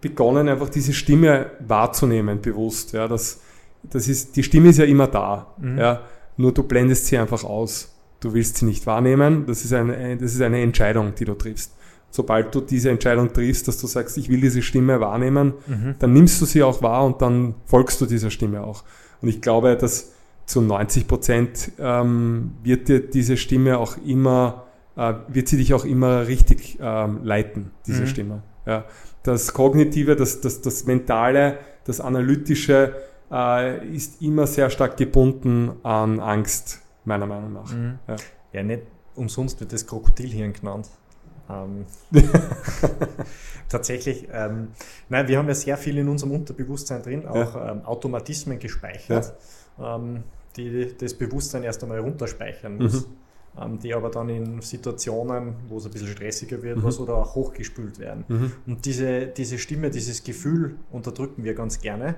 begonnen, 0.00 0.48
einfach 0.48 0.70
diese 0.70 0.94
Stimme 0.94 1.50
wahrzunehmen, 1.60 2.40
bewusst. 2.40 2.92
Ja, 2.92 3.06
das, 3.06 3.40
das 3.82 4.08
ist, 4.08 4.34
die 4.36 4.42
Stimme 4.42 4.70
ist 4.70 4.78
ja 4.78 4.86
immer 4.86 5.08
da. 5.08 5.54
Mhm. 5.58 5.78
Ja, 5.78 6.00
nur 6.38 6.52
du 6.52 6.62
blendest 6.62 7.06
sie 7.06 7.18
einfach 7.18 7.44
aus. 7.44 7.94
Du 8.20 8.32
willst 8.32 8.56
sie 8.56 8.64
nicht 8.64 8.86
wahrnehmen. 8.86 9.44
Das 9.46 9.64
ist 9.64 9.74
eine, 9.74 10.16
das 10.16 10.32
ist 10.32 10.40
eine 10.40 10.62
Entscheidung, 10.62 11.14
die 11.14 11.26
du 11.26 11.34
triffst 11.34 11.77
sobald 12.10 12.54
du 12.54 12.60
diese 12.60 12.90
Entscheidung 12.90 13.32
triffst, 13.32 13.68
dass 13.68 13.80
du 13.80 13.86
sagst, 13.86 14.18
ich 14.18 14.28
will 14.28 14.40
diese 14.40 14.62
Stimme 14.62 15.00
wahrnehmen, 15.00 15.54
mhm. 15.66 15.94
dann 15.98 16.12
nimmst 16.12 16.40
du 16.40 16.46
sie 16.46 16.62
auch 16.62 16.82
wahr 16.82 17.04
und 17.04 17.20
dann 17.22 17.54
folgst 17.64 18.00
du 18.00 18.06
dieser 18.06 18.30
Stimme 18.30 18.62
auch. 18.62 18.84
Und 19.20 19.28
ich 19.28 19.40
glaube, 19.40 19.76
dass 19.76 20.12
zu 20.46 20.62
90 20.62 21.06
Prozent 21.06 21.72
ähm, 21.78 22.52
wird 22.62 22.88
dir 22.88 23.00
diese 23.00 23.36
Stimme 23.36 23.78
auch 23.78 23.96
immer, 23.98 24.64
äh, 24.96 25.14
wird 25.28 25.48
sie 25.48 25.58
dich 25.58 25.74
auch 25.74 25.84
immer 25.84 26.26
richtig 26.26 26.78
ähm, 26.80 27.20
leiten, 27.22 27.70
diese 27.86 28.02
mhm. 28.02 28.06
Stimme. 28.06 28.42
Ja. 28.66 28.84
Das 29.22 29.52
Kognitive, 29.52 30.16
das, 30.16 30.40
das, 30.40 30.62
das 30.62 30.86
Mentale, 30.86 31.58
das 31.84 32.00
Analytische 32.00 32.94
äh, 33.30 33.86
ist 33.94 34.22
immer 34.22 34.46
sehr 34.46 34.70
stark 34.70 34.96
gebunden 34.96 35.72
an 35.82 36.20
Angst, 36.20 36.80
meiner 37.04 37.26
Meinung 37.26 37.52
nach. 37.52 37.72
Mhm. 37.72 37.98
Ja. 38.08 38.16
ja, 38.54 38.62
nicht 38.62 38.82
umsonst 39.14 39.60
wird 39.60 39.72
das 39.72 39.86
Krokodilhirn 39.86 40.52
genannt. 40.52 40.88
Ähm, 41.50 41.86
tatsächlich, 43.68 44.28
ähm, 44.32 44.68
nein, 45.08 45.28
wir 45.28 45.38
haben 45.38 45.48
ja 45.48 45.54
sehr 45.54 45.76
viel 45.76 45.98
in 45.98 46.08
unserem 46.08 46.32
Unterbewusstsein 46.32 47.02
drin, 47.02 47.26
auch 47.26 47.54
ja. 47.54 47.72
ähm, 47.72 47.84
Automatismen 47.84 48.58
gespeichert, 48.58 49.34
ja. 49.78 49.96
ähm, 49.96 50.24
die 50.56 50.94
das 50.96 51.14
Bewusstsein 51.14 51.62
erst 51.62 51.82
einmal 51.82 52.00
runterspeichern 52.00 52.76
muss. 52.76 53.06
Mhm. 53.06 53.80
Die 53.82 53.92
aber 53.92 54.08
dann 54.08 54.28
in 54.28 54.60
Situationen, 54.60 55.56
wo 55.68 55.78
es 55.78 55.86
ein 55.86 55.90
bisschen 55.90 56.06
stressiger 56.06 56.62
wird, 56.62 56.76
mhm. 56.76 56.84
was 56.84 57.00
oder 57.00 57.16
auch 57.16 57.34
hochgespült 57.34 57.98
werden. 57.98 58.24
Mhm. 58.28 58.52
Und 58.68 58.84
diese, 58.84 59.26
diese 59.26 59.58
Stimme, 59.58 59.90
dieses 59.90 60.22
Gefühl 60.22 60.76
unterdrücken 60.92 61.42
wir 61.42 61.54
ganz 61.54 61.80
gerne. 61.80 62.14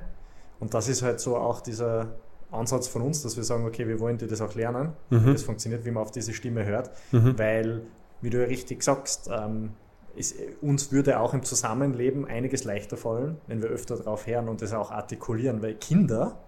Und 0.58 0.74
das 0.74 0.88
ist 0.88 1.00
halt 1.00 1.18
so 1.18 1.38
auch 1.38 1.62
dieser 1.62 2.08
Ansatz 2.50 2.88
von 2.88 3.00
uns, 3.00 3.22
dass 3.22 3.38
wir 3.38 3.44
sagen, 3.44 3.64
okay, 3.64 3.88
wir 3.88 4.00
wollen 4.00 4.18
dir 4.18 4.26
das 4.26 4.42
auch 4.42 4.54
lernen. 4.54 4.92
Mhm. 5.08 5.32
Das 5.32 5.42
funktioniert, 5.42 5.86
wie 5.86 5.90
man 5.90 6.02
auf 6.02 6.10
diese 6.10 6.34
Stimme 6.34 6.66
hört, 6.66 6.90
mhm. 7.10 7.38
weil 7.38 7.82
wie 8.20 8.30
du 8.30 8.38
ja 8.40 8.46
richtig 8.46 8.82
sagst, 8.82 9.30
ähm, 9.32 9.70
ist, 10.16 10.36
uns 10.60 10.92
würde 10.92 11.20
auch 11.20 11.34
im 11.34 11.42
Zusammenleben 11.42 12.26
einiges 12.26 12.64
leichter 12.64 12.96
fallen, 12.96 13.38
wenn 13.46 13.62
wir 13.62 13.68
öfter 13.68 13.96
darauf 13.96 14.26
hören 14.26 14.48
und 14.48 14.62
das 14.62 14.72
auch 14.72 14.90
artikulieren, 14.90 15.62
weil 15.62 15.74
Kinder 15.74 16.38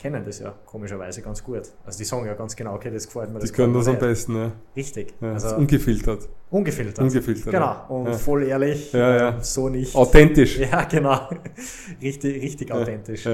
kennen 0.00 0.24
das 0.24 0.38
ja 0.38 0.54
komischerweise 0.64 1.20
ganz 1.20 1.44
gut. 1.44 1.62
Also 1.84 1.98
die 1.98 2.04
sagen 2.04 2.24
ja 2.24 2.32
ganz 2.32 2.56
genau, 2.56 2.74
okay, 2.74 2.90
das 2.90 3.06
gefällt 3.06 3.30
mir. 3.30 3.38
Das 3.38 3.50
die 3.50 3.56
können 3.56 3.74
das 3.74 3.86
am 3.86 3.98
besten, 3.98 4.34
ja. 4.34 4.52
Richtig. 4.74 5.12
Ja, 5.20 5.34
also 5.34 5.56
ungefiltert. 5.56 6.28
Ungefiltert. 6.48 7.04
Ungefiltert. 7.04 7.52
Genau. 7.52 7.84
Und 7.88 8.06
ja. 8.06 8.12
voll 8.14 8.44
ehrlich, 8.44 8.92
ja, 8.94 9.16
ja. 9.16 9.42
So 9.42 9.68
nicht. 9.68 9.94
Authentisch. 9.94 10.58
Ja, 10.58 10.84
genau. 10.84 11.28
richtig, 12.02 12.42
richtig 12.42 12.72
authentisch. 12.72 13.28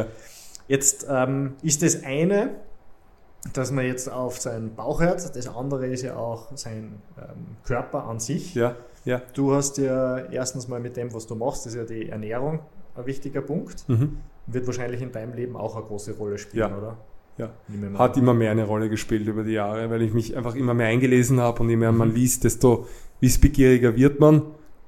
Jetzt 0.67 1.07
ähm, 1.09 1.55
ist 1.63 1.83
das 1.83 2.03
eine, 2.03 2.57
dass 3.53 3.71
man 3.71 3.85
jetzt 3.85 4.11
auf 4.11 4.39
seinen 4.41 4.75
Bauch 4.75 5.01
hört. 5.01 5.37
Das 5.37 5.49
andere 5.49 5.87
ist 5.87 6.03
ja 6.03 6.17
auch 6.17 6.49
sein 6.57 7.01
ähm, 7.19 7.57
Körper 7.65 8.05
an 8.05 8.21
sich. 8.21 8.55
Ja, 8.55 8.77
ja. 9.05 9.23
Du 9.35 9.55
hast 9.55 9.79
ja 9.79 10.19
erstens 10.19 10.69
mal 10.69 10.81
mit 10.81 10.97
dem, 10.97 11.15
was 11.15 11.27
du 11.27 11.35
machst, 11.35 11.67
ist 11.67 11.75
ja 11.75 11.85
die 11.85 12.09
Ernährung 12.09 12.61
ein 12.97 13.07
wichtiger 13.07 13.41
Punkt. 13.41 13.89
Mhm. 13.89 14.19
Wird 14.47 14.67
wahrscheinlich 14.67 15.03
in 15.03 15.13
deinem 15.13 15.35
Leben 15.35 15.57
auch 15.57 15.77
eine 15.77 15.85
große 15.85 16.17
Rolle 16.17 16.39
spielen, 16.39 16.71
ja. 16.71 16.77
oder? 16.77 16.97
Ja, 17.39 17.51
hat 17.99 18.17
immer 18.17 18.33
mehr 18.33 18.51
eine 18.51 18.65
Rolle 18.65 18.89
gespielt 18.89 19.27
über 19.27 19.45
die 19.45 19.53
Jahre, 19.53 19.91
weil 19.91 20.01
ich 20.01 20.15
mich 20.15 20.35
einfach 20.35 20.55
immer 20.55 20.73
mehr 20.73 20.87
eingelesen 20.87 21.39
habe 21.39 21.63
und 21.63 21.69
je 21.69 21.77
mehr 21.77 21.93
man 21.93 22.09
mhm. 22.09 22.15
liest, 22.15 22.45
desto 22.45 22.87
wissbegieriger 23.21 23.95
wird 23.95 24.21
man. 24.21 24.43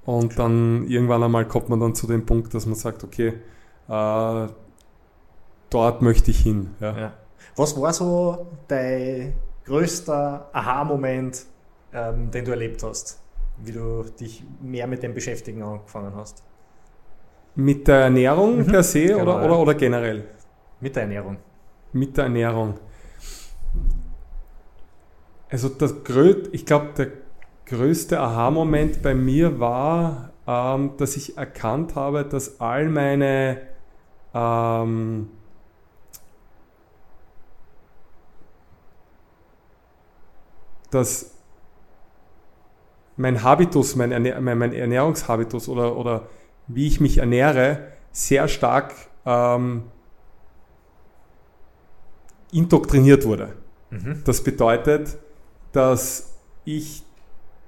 Und 0.07 0.39
dann 0.39 0.87
irgendwann 0.89 1.23
einmal 1.23 1.47
kommt 1.47 1.69
man 1.69 1.79
dann 1.79 1.95
zu 1.95 2.07
dem 2.07 2.25
Punkt, 2.25 2.55
dass 2.55 2.65
man 2.65 2.75
sagt, 2.75 3.05
okay, 3.05 3.35
äh, 3.89 4.47
dort 5.69 6.01
möchte 6.01 6.31
ich 6.31 6.41
hin. 6.41 6.71
Ja. 6.81 6.99
ja. 6.99 7.13
Was 7.59 7.77
war 7.81 7.93
so 7.93 8.47
dein 8.69 9.33
größter 9.65 10.49
Aha-Moment, 10.53 11.45
ähm, 11.93 12.31
den 12.31 12.45
du 12.45 12.53
erlebt 12.53 12.85
hast, 12.85 13.21
wie 13.65 13.73
du 13.73 14.05
dich 14.05 14.45
mehr 14.63 14.87
mit 14.87 15.03
dem 15.03 15.13
Beschäftigen 15.13 15.61
angefangen 15.65 16.15
hast? 16.15 16.45
Mit 17.57 17.89
der 17.89 18.03
Ernährung 18.03 18.59
mhm. 18.59 18.67
per 18.67 18.85
se 18.85 19.07
genau, 19.07 19.23
oder, 19.23 19.45
oder, 19.45 19.59
oder 19.59 19.75
generell? 19.75 20.25
Mit 20.79 20.95
der 20.95 21.03
Ernährung. 21.03 21.39
Mit 21.93 22.17
der 22.17 22.25
Ernährung. 22.25 22.75
Also 25.51 25.69
das 25.69 25.95
ich 26.53 26.65
glaube, 26.65 26.91
der 26.97 27.09
größte 27.67 28.21
Aha-Moment 28.21 29.03
bei 29.03 29.17
mir 29.17 29.59
war, 29.59 30.31
ähm, 30.47 30.93
dass 30.97 31.17
ich 31.17 31.37
erkannt 31.37 31.97
habe, 31.97 32.25
dass 32.25 32.61
all 32.61 32.89
meine 32.89 33.63
ähm, 34.33 35.31
dass 40.91 41.35
mein 43.17 43.43
Habitus, 43.43 43.97
mein, 43.97 44.13
Ernähr 44.13 44.41
mein 44.41 44.73
Ernährungshabitus 44.73 45.69
oder, 45.69 45.97
oder 45.97 46.29
wie 46.69 46.87
ich 46.87 47.01
mich 47.01 47.19
ernähre, 47.19 47.89
sehr 48.13 48.49
stark 48.49 48.95
ähm, 49.27 49.85
indoktriniert 52.53 53.25
wurde. 53.25 53.55
Mhm. 53.91 54.23
Das 54.25 54.43
bedeutet, 54.45 55.19
dass 55.73 56.35
ich 56.65 57.03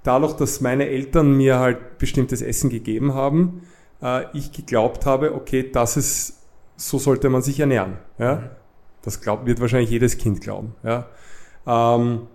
dadurch, 0.02 0.34
dass 0.34 0.60
meine 0.60 0.88
Eltern 0.88 1.36
mir 1.36 1.58
halt 1.58 1.98
bestimmtes 1.98 2.42
Essen 2.42 2.70
gegeben 2.70 3.14
haben, 3.14 3.62
äh, 4.02 4.24
ich 4.36 4.52
geglaubt 4.52 5.06
habe, 5.06 5.34
okay, 5.34 5.70
das 5.70 5.96
ist, 5.96 6.42
so 6.76 6.98
sollte 6.98 7.28
man 7.28 7.42
sich 7.42 7.60
ernähren. 7.60 7.98
Ja? 8.18 8.36
Mhm. 8.36 8.50
Das 9.02 9.20
glaubt, 9.20 9.46
wird 9.46 9.60
wahrscheinlich 9.60 9.90
jedes 9.90 10.18
Kind 10.18 10.40
glauben. 10.40 10.74
Ja? 10.82 11.06
Ähm, 11.66 12.26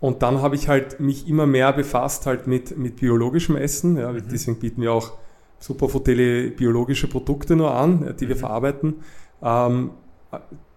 und 0.00 0.22
dann 0.22 0.42
habe 0.42 0.54
ich 0.54 0.68
halt 0.68 1.00
mich 1.00 1.28
immer 1.28 1.46
mehr 1.46 1.72
befasst 1.72 2.26
halt 2.26 2.46
mit, 2.46 2.76
mit 2.76 2.96
biologischem 2.96 3.56
Essen. 3.56 3.96
Ja? 3.96 4.12
Mhm. 4.12 4.22
Deswegen 4.30 4.58
bieten 4.58 4.82
wir 4.82 4.92
auch 4.92 5.14
Superhotele 5.58 6.50
biologische 6.50 7.08
Produkte 7.08 7.56
nur 7.56 7.74
an, 7.74 8.14
die 8.20 8.28
wir 8.28 8.34
mhm. 8.36 8.40
verarbeiten. 8.40 8.94
Ähm, 9.42 9.92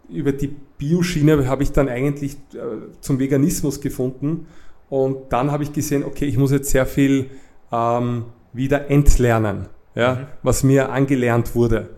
über 0.10 0.32
die 0.32 0.56
Bioschiene 0.78 1.48
habe 1.48 1.64
ich 1.64 1.74
dann 1.74 1.90
eigentlich 1.90 2.38
äh, 2.54 2.92
zum 3.02 3.20
Veganismus 3.20 3.82
gefunden. 3.82 4.48
Und 4.90 5.34
dann 5.34 5.52
habe 5.52 5.64
ich 5.64 5.74
gesehen, 5.74 6.06
okay, 6.06 6.26
ich 6.26 6.38
muss 6.38 6.52
jetzt 6.52 6.70
sehr 6.70 6.86
viel 6.86 7.30
ähm, 7.72 8.26
wieder 8.54 8.90
entlernen, 8.90 9.68
ja, 9.96 10.16
mhm. 10.16 10.26
was 10.44 10.64
mir 10.64 10.90
angelernt 10.90 11.54
wurde. 11.54 11.90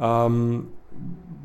Ähm, 0.00 0.68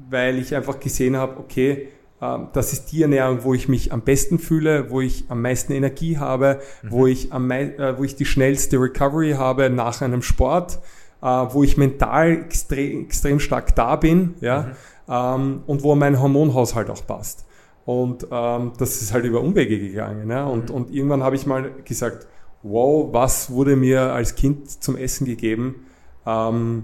weil 0.09 0.39
ich 0.39 0.55
einfach 0.55 0.79
gesehen 0.79 1.15
habe, 1.15 1.37
okay, 1.37 1.89
das 2.19 2.73
ist 2.73 2.91
die 2.91 3.03
Ernährung, 3.03 3.43
wo 3.43 3.53
ich 3.53 3.67
mich 3.67 3.93
am 3.93 4.01
besten 4.01 4.39
fühle, 4.39 4.89
wo 4.89 5.01
ich 5.01 5.25
am 5.29 5.41
meisten 5.41 5.73
Energie 5.73 6.17
habe, 6.17 6.59
mhm. 6.81 6.91
wo, 6.91 7.05
ich 7.05 7.31
am 7.31 7.51
äh, 7.51 7.97
wo 7.97 8.03
ich 8.03 8.15
die 8.15 8.25
schnellste 8.25 8.77
Recovery 8.77 9.33
habe 9.33 9.69
nach 9.69 10.01
einem 10.01 10.23
Sport, 10.23 10.79
äh, 11.21 11.25
wo 11.25 11.63
ich 11.63 11.77
mental 11.77 12.31
extrem, 12.31 13.05
extrem 13.05 13.39
stark 13.39 13.75
da 13.75 13.95
bin, 13.97 14.33
ja, 14.41 14.71
mhm. 15.07 15.13
ähm, 15.13 15.63
und 15.67 15.83
wo 15.83 15.93
mein 15.93 16.19
Hormonhaushalt 16.19 16.89
auch 16.89 17.05
passt. 17.05 17.45
Und 17.85 18.27
ähm, 18.31 18.73
das 18.77 19.01
ist 19.01 19.13
halt 19.13 19.23
über 19.23 19.39
Umwege 19.39 19.79
gegangen. 19.79 20.29
Ja? 20.29 20.45
Und, 20.45 20.69
mhm. 20.69 20.75
und 20.75 20.91
irgendwann 20.91 21.23
habe 21.23 21.37
ich 21.37 21.45
mal 21.45 21.71
gesagt, 21.85 22.27
wow, 22.61 23.07
was 23.13 23.49
wurde 23.49 23.77
mir 23.77 24.11
als 24.11 24.35
Kind 24.35 24.83
zum 24.83 24.97
Essen 24.97 25.25
gegeben? 25.25 25.85
Ähm, 26.25 26.83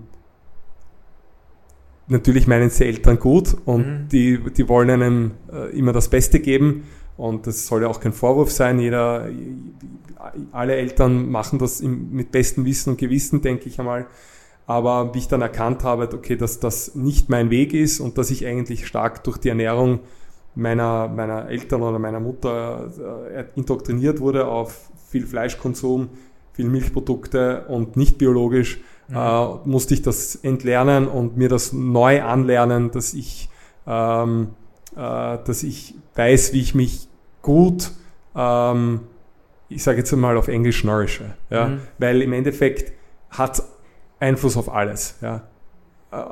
natürlich 2.07 2.47
meinen 2.47 2.67
es 2.67 2.77
die 2.77 2.85
Eltern 2.85 3.19
gut 3.19 3.55
und 3.65 3.87
mhm. 3.87 4.07
die, 4.09 4.39
die 4.51 4.67
wollen 4.67 4.89
einem 4.89 5.31
äh, 5.51 5.77
immer 5.77 5.93
das 5.93 6.09
Beste 6.09 6.39
geben. 6.39 6.83
Und 7.15 7.45
das 7.47 7.67
soll 7.67 7.83
ja 7.83 7.87
auch 7.87 7.99
kein 7.99 8.13
Vorwurf 8.13 8.51
sein. 8.51 8.79
Jeder, 8.79 9.29
alle 10.51 10.75
Eltern 10.75 11.29
machen 11.29 11.59
das 11.59 11.79
im, 11.79 12.11
mit 12.11 12.31
bestem 12.31 12.65
Wissen 12.65 12.91
und 12.91 12.97
Gewissen, 12.97 13.41
denke 13.41 13.69
ich 13.69 13.79
einmal. 13.79 14.07
Aber 14.65 15.13
wie 15.13 15.19
ich 15.19 15.27
dann 15.27 15.41
erkannt 15.41 15.83
habe, 15.83 16.09
okay, 16.13 16.35
dass 16.35 16.59
das 16.59 16.95
nicht 16.95 17.29
mein 17.29 17.49
Weg 17.49 17.73
ist 17.73 17.99
und 17.99 18.17
dass 18.17 18.31
ich 18.31 18.45
eigentlich 18.45 18.87
stark 18.87 19.23
durch 19.23 19.37
die 19.37 19.49
Ernährung 19.49 19.99
meiner, 20.55 21.07
meiner 21.07 21.49
Eltern 21.49 21.81
oder 21.81 21.99
meiner 21.99 22.19
Mutter 22.19 22.91
äh, 23.33 23.45
indoktriniert 23.55 24.19
wurde 24.19 24.47
auf 24.47 24.89
viel 25.09 25.25
Fleischkonsum, 25.25 26.09
viel 26.53 26.69
Milchprodukte 26.69 27.65
und 27.67 27.97
nicht 27.97 28.17
biologisch, 28.17 28.79
mhm. 29.07 29.15
äh, 29.15 29.45
musste 29.65 29.93
ich 29.93 30.01
das 30.01 30.35
entlernen 30.35 31.07
und 31.07 31.37
mir 31.37 31.49
das 31.49 31.73
neu 31.73 32.21
anlernen, 32.23 32.91
dass 32.91 33.13
ich, 33.13 33.49
ähm, 33.87 34.49
äh, 34.95 34.97
dass 34.97 35.63
ich 35.63 35.95
weiß, 36.15 36.53
wie 36.53 36.61
ich 36.61 36.75
mich 36.75 37.07
gut, 37.41 37.91
ähm, 38.35 39.01
ich 39.69 39.83
sage 39.83 39.99
jetzt 39.99 40.11
mal 40.13 40.37
auf 40.37 40.47
Englisch 40.47 40.83
nourische, 40.83 41.33
ja? 41.49 41.67
Mhm. 41.67 41.81
weil 41.97 42.21
im 42.21 42.33
Endeffekt 42.33 42.93
hat 43.29 43.63
Einfluss 44.19 44.57
auf 44.57 44.73
alles. 44.73 45.15
Ja? 45.21 45.43
Äh, 46.11 46.23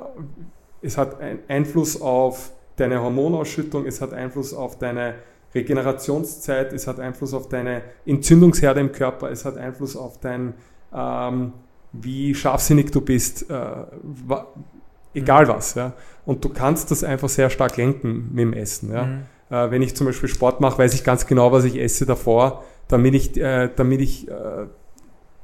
es 0.82 0.98
hat 0.98 1.18
Einfluss 1.48 2.02
auf 2.02 2.52
deine 2.76 3.02
Hormonausschüttung, 3.02 3.86
es 3.86 4.02
hat 4.02 4.14
Einfluss 4.14 4.54
auf 4.54 4.80
deine 4.80 5.16
Regenerationszeit, 5.54 6.74
es 6.74 6.88
hat 6.88 7.00
Einfluss 7.00 7.34
auf 7.34 7.50
deine 7.50 7.82
Entzündungsherde 8.06 8.80
im 8.80 8.92
Körper, 8.92 9.30
es 9.30 9.46
hat 9.46 9.58
Einfluss 9.58 9.96
auf 9.96 10.20
dein 10.20 10.54
ähm, 10.94 11.54
wie 11.94 12.34
scharfsinnig 12.34 12.92
du 12.92 13.02
bist, 13.02 13.50
äh, 13.50 13.86
egal 15.14 15.48
was. 15.48 15.76
Ja? 15.76 15.94
Und 16.26 16.44
du 16.44 16.50
kannst 16.50 16.92
das 16.92 17.04
einfach 17.04 17.30
sehr 17.30 17.50
stark 17.50 17.78
lenken 17.78 18.30
mit 18.32 18.44
dem 18.44 18.54
Essen. 18.54 18.92
Ja? 18.92 19.06
Mhm. 19.06 19.24
Äh, 19.50 19.72
wenn 19.72 19.82
ich 19.82 19.96
zum 19.96 20.08
Beispiel 20.08 20.30
Sport 20.30 20.62
mache, 20.62 20.78
weiß 20.78 20.94
ich 20.94 21.04
ganz 21.04 21.28
genau, 21.28 21.52
was 21.52 21.64
ich 21.66 21.80
esse 21.80 22.06
davor, 22.06 22.64
damit 22.88 23.14
ich, 23.14 23.38
äh, 23.38 23.70
damit 23.76 24.02
ich 24.02 24.28
äh, 24.30 24.68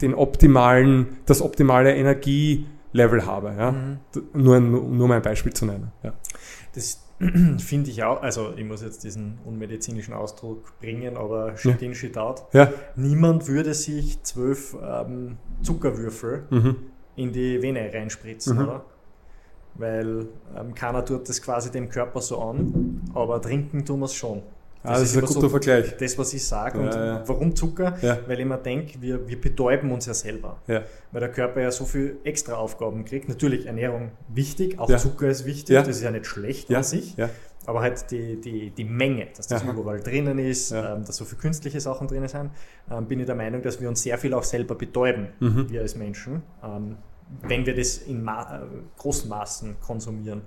den 0.01 0.13
optimalen, 0.13 1.17
das 1.25 1.41
optimale 1.41 1.95
Energielevel 1.95 3.25
habe. 3.25 3.53
Ja? 3.57 3.71
Mhm. 3.71 3.99
Nur, 4.33 4.59
nur 4.59 5.07
mein 5.07 5.21
Beispiel 5.21 5.53
zu 5.53 5.65
nennen. 5.65 5.91
Ja. 6.03 6.13
Das 6.75 7.06
finde 7.57 7.89
ich 7.89 8.03
auch, 8.03 8.21
also 8.21 8.53
ich 8.55 8.63
muss 8.63 8.81
jetzt 8.81 9.03
diesen 9.03 9.39
unmedizinischen 9.43 10.13
Ausdruck 10.13 10.79
bringen, 10.79 11.17
aber 11.17 11.57
shit 11.57 11.81
ja. 11.81 11.87
in, 11.87 11.95
shit 11.95 12.17
out. 12.17 12.43
Ja. 12.53 12.71
Niemand 12.95 13.47
würde 13.47 13.73
sich 13.73 14.21
zwölf 14.23 14.75
ähm, 14.81 15.37
Zuckerwürfel 15.63 16.45
mhm. 16.49 16.75
in 17.15 17.33
die 17.33 17.61
Vene 17.61 17.91
reinspritzen, 17.91 18.57
mhm. 18.57 18.63
oder? 18.63 18.85
Weil 19.73 20.27
ähm, 20.55 20.75
keiner 20.75 21.03
tut 21.05 21.27
das 21.27 21.41
quasi 21.41 21.71
dem 21.71 21.89
Körper 21.89 22.21
so 22.21 22.39
an, 22.39 23.01
aber 23.13 23.41
trinken 23.41 23.85
tun 23.85 23.99
wir 23.99 24.05
es 24.05 24.13
schon. 24.13 24.43
Das, 24.83 24.91
ah, 24.91 24.93
das 24.93 25.01
ist, 25.03 25.09
ist 25.09 25.17
ein 25.17 25.25
guter 25.25 25.41
so 25.41 25.49
Vergleich. 25.49 25.97
Das, 25.97 26.17
was 26.17 26.33
ich 26.33 26.45
sage. 26.45 26.79
Ja, 26.79 26.85
und 26.85 26.93
ja. 26.93 27.23
warum 27.27 27.55
Zucker? 27.55 27.97
Ja. 28.01 28.19
Weil 28.27 28.39
ich 28.39 28.45
mir 28.45 28.57
denke, 28.57 29.01
wir, 29.01 29.27
wir 29.27 29.39
betäuben 29.39 29.91
uns 29.91 30.05
ja 30.05 30.13
selber. 30.13 30.57
Weil 30.65 31.19
der 31.19 31.31
Körper 31.31 31.61
ja 31.61 31.71
so 31.71 31.85
viel 31.85 32.17
extra 32.23 32.53
Aufgaben 32.53 33.05
kriegt. 33.05 33.27
Natürlich 33.27 33.65
Ernährung 33.65 34.11
wichtig, 34.27 34.79
auch 34.79 34.93
Zucker 34.97 35.27
ist 35.27 35.45
wichtig, 35.45 35.75
das 35.75 35.87
ist 35.87 36.01
ja 36.01 36.11
nicht 36.11 36.25
schlecht 36.25 36.73
an 36.73 36.83
sich. 36.83 37.15
Aber 37.67 37.81
halt 37.81 38.09
die, 38.11 38.39
die, 38.39 38.69
die 38.69 38.85
Menge, 38.85 39.27
dass 39.35 39.47
das 39.47 39.61
überall 39.61 39.99
drinnen 39.99 40.39
ist, 40.39 40.71
ähm, 40.71 41.03
dass 41.05 41.17
so 41.17 41.25
viele 41.25 41.41
künstliche 41.41 41.81
Sachen 41.81 42.07
drinnen 42.07 42.29
sind, 42.29 42.49
ähm, 42.89 43.07
bin 43.07 43.19
ich 43.19 43.25
der 43.25 43.35
Meinung, 43.35 43.61
dass 43.61 43.81
wir 43.81 43.89
uns 43.89 44.01
sehr 44.01 44.17
viel 44.17 44.33
auch 44.33 44.45
selber 44.45 44.75
betäuben, 44.75 45.27
mhm. 45.41 45.69
wir 45.69 45.81
als 45.81 45.97
Menschen, 45.97 46.43
ähm, 46.63 46.95
wenn 47.41 47.65
wir 47.65 47.75
das 47.75 47.97
in 47.97 48.23
Ma 48.23 48.61
äh, 48.61 48.65
großen 48.97 49.29
Maßen 49.29 49.75
konsumieren. 49.81 50.43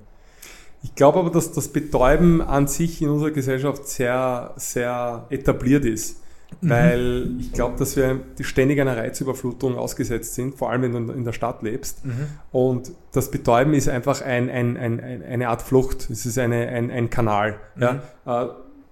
Ich 0.83 0.95
glaube 0.95 1.19
aber, 1.19 1.31
dass 1.31 1.53
das 1.53 1.69
Betäuben 1.69 2.40
an 2.40 2.66
sich 2.66 3.03
in 3.03 3.11
unserer 3.11 3.31
Gesellschaft 3.31 3.87
sehr, 3.87 4.55
sehr 4.57 5.27
etabliert 5.29 5.85
ist. 5.85 6.21
Mhm. 6.61 6.71
Weil 6.71 7.31
ich 7.38 7.53
glaube, 7.53 7.79
dass 7.79 7.97
wir 7.97 8.21
ständig 8.40 8.81
einer 8.81 8.97
Reizüberflutung 8.97 9.77
ausgesetzt 9.77 10.35
sind, 10.35 10.57
vor 10.57 10.71
allem 10.71 10.83
wenn 10.83 11.07
du 11.07 11.12
in 11.12 11.25
der 11.25 11.33
Stadt 11.33 11.62
lebst. 11.62 12.05
Mhm. 12.05 12.27
Und 12.51 12.93
das 13.12 13.31
Betäuben 13.31 13.75
ist 13.75 13.88
einfach 13.88 14.23
ein, 14.23 14.51
ein, 14.51 14.77
ein, 14.77 15.23
eine 15.23 15.49
Art 15.49 15.62
Flucht. 15.62 16.11
Es 16.11 16.27
ist 16.27 16.38
eine, 16.38 16.69
ein, 16.69 17.11
Kanal. 17.11 17.59
Mhm. 17.77 17.83
Ja? 17.83 18.45
Äh, 18.45 18.49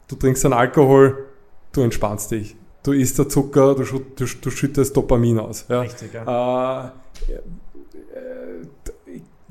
du 0.09 0.17
trinkst 0.17 0.45
dann 0.45 0.53
Alkohol, 0.53 1.27
du 1.73 1.83
entspannst 1.83 2.31
dich. 2.31 2.55
Du 2.85 2.93
isst 2.93 3.19
der 3.19 3.29
Zucker, 3.29 3.75
du, 3.75 3.85
du, 3.85 4.25
du 4.41 4.51
schüttest 4.51 4.97
Dopamin 4.97 5.39
aus. 5.41 5.67
Ja? 5.69 5.81
Richtig, 5.81 6.15
ja. 6.15 6.87
Äh, 6.87 6.91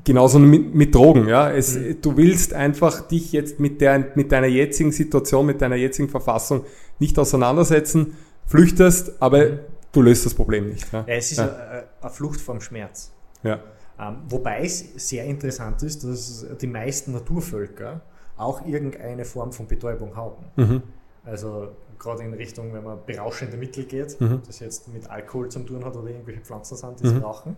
genauso 0.08 0.38
mit, 0.38 0.74
mit 0.74 0.94
Drogen. 0.94 1.28
Ja? 1.28 1.50
Es, 1.50 1.76
mhm. 1.76 2.00
Du 2.00 2.16
willst 2.16 2.54
einfach 2.54 3.06
dich 3.06 3.32
jetzt 3.32 3.60
mit, 3.60 3.80
der, 3.80 4.12
mit 4.14 4.32
deiner 4.32 4.46
jetzigen 4.46 4.90
Situation, 4.90 5.46
mit 5.46 5.60
deiner 5.60 5.76
jetzigen 5.76 6.08
Verfassung 6.08 6.64
nicht 6.98 7.18
auseinandersetzen, 7.18 8.16
flüchtest, 8.46 9.20
aber 9.20 9.44
mhm. 9.44 9.58
du 9.92 10.02
löst 10.02 10.24
das 10.26 10.34
Problem 10.34 10.70
nicht. 10.70 10.90
Ja? 10.92 11.04
es 11.06 11.30
ist 11.30 11.38
ja. 11.38 11.44
eine, 11.44 11.84
eine 12.00 12.10
Flucht 12.10 12.40
vom 12.40 12.60
Schmerz. 12.60 13.12
Ja. 13.42 13.60
Ähm, 14.00 14.16
wobei 14.28 14.62
es 14.64 14.84
sehr 14.96 15.24
interessant 15.24 15.82
ist, 15.82 16.04
dass 16.04 16.46
die 16.60 16.66
meisten 16.66 17.12
Naturvölker 17.12 18.00
auch 18.36 18.66
irgendeine 18.66 19.24
Form 19.24 19.52
von 19.52 19.66
Betäubung 19.66 20.16
haben. 20.16 20.44
Mhm. 20.56 20.82
Also 21.24 21.68
gerade 21.98 22.22
in 22.22 22.32
Richtung, 22.32 22.72
wenn 22.72 22.84
man 22.84 22.98
berauschende 23.04 23.58
Mittel 23.58 23.84
geht, 23.84 24.18
mhm. 24.20 24.40
das 24.46 24.60
jetzt 24.60 24.88
mit 24.88 25.10
Alkohol 25.10 25.50
zu 25.50 25.58
tun 25.60 25.84
hat 25.84 25.96
oder 25.96 26.08
irgendwelche 26.08 26.40
Pflanzen 26.40 26.76
sind, 26.76 27.00
die 27.00 27.08
sie 27.08 27.14
mhm. 27.16 27.24
rauchen, 27.24 27.56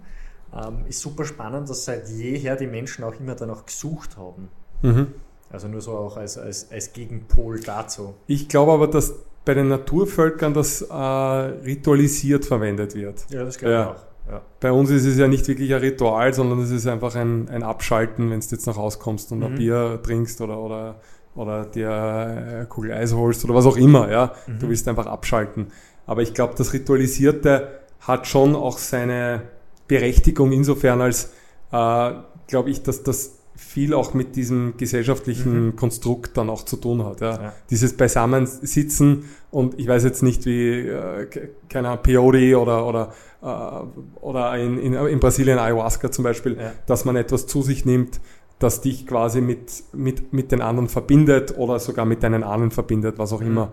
ähm, 0.54 0.84
ist 0.88 1.00
super 1.00 1.24
spannend, 1.24 1.68
dass 1.68 1.84
seit 1.84 2.08
jeher 2.08 2.56
die 2.56 2.66
Menschen 2.66 3.04
auch 3.04 3.14
immer 3.18 3.34
danach 3.34 3.66
gesucht 3.66 4.16
haben. 4.16 4.48
Mhm. 4.82 5.08
Also 5.50 5.68
nur 5.68 5.80
so 5.80 5.92
auch 5.92 6.16
als, 6.16 6.38
als, 6.38 6.70
als 6.70 6.92
Gegenpol 6.92 7.60
dazu. 7.60 8.14
Ich 8.26 8.48
glaube 8.48 8.72
aber, 8.72 8.86
dass 8.86 9.14
bei 9.44 9.54
den 9.54 9.68
Naturvölkern 9.68 10.54
das 10.54 10.82
äh, 10.82 10.94
ritualisiert 10.94 12.44
verwendet 12.44 12.94
wird. 12.94 13.24
Ja, 13.30 13.44
das 13.44 13.58
glaube 13.58 13.74
ich 13.74 13.80
ja. 13.80 13.90
auch. 13.90 14.10
Ja. 14.30 14.42
Bei 14.60 14.70
uns 14.70 14.90
ist 14.90 15.06
es 15.06 15.18
ja 15.18 15.26
nicht 15.26 15.48
wirklich 15.48 15.74
ein 15.74 15.80
Ritual, 15.80 16.32
sondern 16.32 16.60
es 16.60 16.70
ist 16.70 16.86
einfach 16.86 17.16
ein, 17.16 17.48
ein 17.48 17.62
Abschalten, 17.62 18.30
wenn 18.30 18.40
du 18.40 18.46
jetzt 18.46 18.66
nach 18.66 18.76
Hause 18.76 18.98
kommst 18.98 19.32
und 19.32 19.38
mhm. 19.38 19.44
ein 19.44 19.54
Bier 19.56 20.00
trinkst 20.02 20.40
oder, 20.40 20.58
oder, 20.58 21.00
oder 21.34 21.64
dir 21.64 21.90
eine 21.90 22.66
Kugel 22.68 22.92
Eis 22.92 23.12
holst 23.12 23.44
oder 23.44 23.54
was 23.54 23.66
auch 23.66 23.76
immer. 23.76 24.10
Ja? 24.10 24.34
Mhm. 24.46 24.58
Du 24.60 24.68
willst 24.68 24.86
einfach 24.86 25.06
abschalten. 25.06 25.68
Aber 26.06 26.22
ich 26.22 26.34
glaube, 26.34 26.54
das 26.56 26.72
Ritualisierte 26.72 27.80
hat 28.00 28.26
schon 28.26 28.54
auch 28.54 28.78
seine, 28.78 29.42
Berechtigung 29.90 30.52
insofern 30.52 31.00
als, 31.00 31.32
äh, 31.72 32.12
glaube 32.46 32.70
ich, 32.70 32.82
dass 32.84 33.02
das 33.02 33.38
viel 33.56 33.92
auch 33.92 34.14
mit 34.14 34.36
diesem 34.36 34.74
gesellschaftlichen 34.76 35.66
mhm. 35.66 35.76
Konstrukt 35.76 36.36
dann 36.36 36.48
auch 36.48 36.64
zu 36.64 36.76
tun 36.76 37.04
hat. 37.04 37.20
Ja. 37.20 37.42
ja. 37.42 37.52
Dieses 37.70 37.96
Beisammensitzen 37.96 39.24
und 39.50 39.78
ich 39.78 39.88
weiß 39.88 40.04
jetzt 40.04 40.22
nicht 40.22 40.46
wie, 40.46 40.78
äh, 40.78 41.26
keine 41.68 41.88
Ahnung, 41.88 42.02
Peyote 42.04 42.58
oder, 42.58 42.86
oder, 42.86 43.12
äh, 43.42 44.20
oder 44.20 44.56
in, 44.56 44.78
in, 44.78 44.94
in 44.94 45.18
Brasilien 45.18 45.58
Ayahuasca 45.58 46.12
zum 46.12 46.22
Beispiel, 46.22 46.56
ja. 46.56 46.72
dass 46.86 47.04
man 47.04 47.16
etwas 47.16 47.48
zu 47.48 47.62
sich 47.62 47.84
nimmt, 47.84 48.20
das 48.60 48.82
dich 48.82 49.06
quasi 49.06 49.40
mit, 49.40 49.82
mit, 49.94 50.32
mit 50.34 50.52
den 50.52 50.60
anderen 50.60 50.88
verbindet 50.88 51.56
oder 51.56 51.78
sogar 51.78 52.04
mit 52.04 52.22
deinen 52.22 52.44
Ahnen 52.44 52.70
verbindet, 52.70 53.18
was 53.18 53.32
auch 53.32 53.40
mhm. 53.40 53.46
immer, 53.46 53.72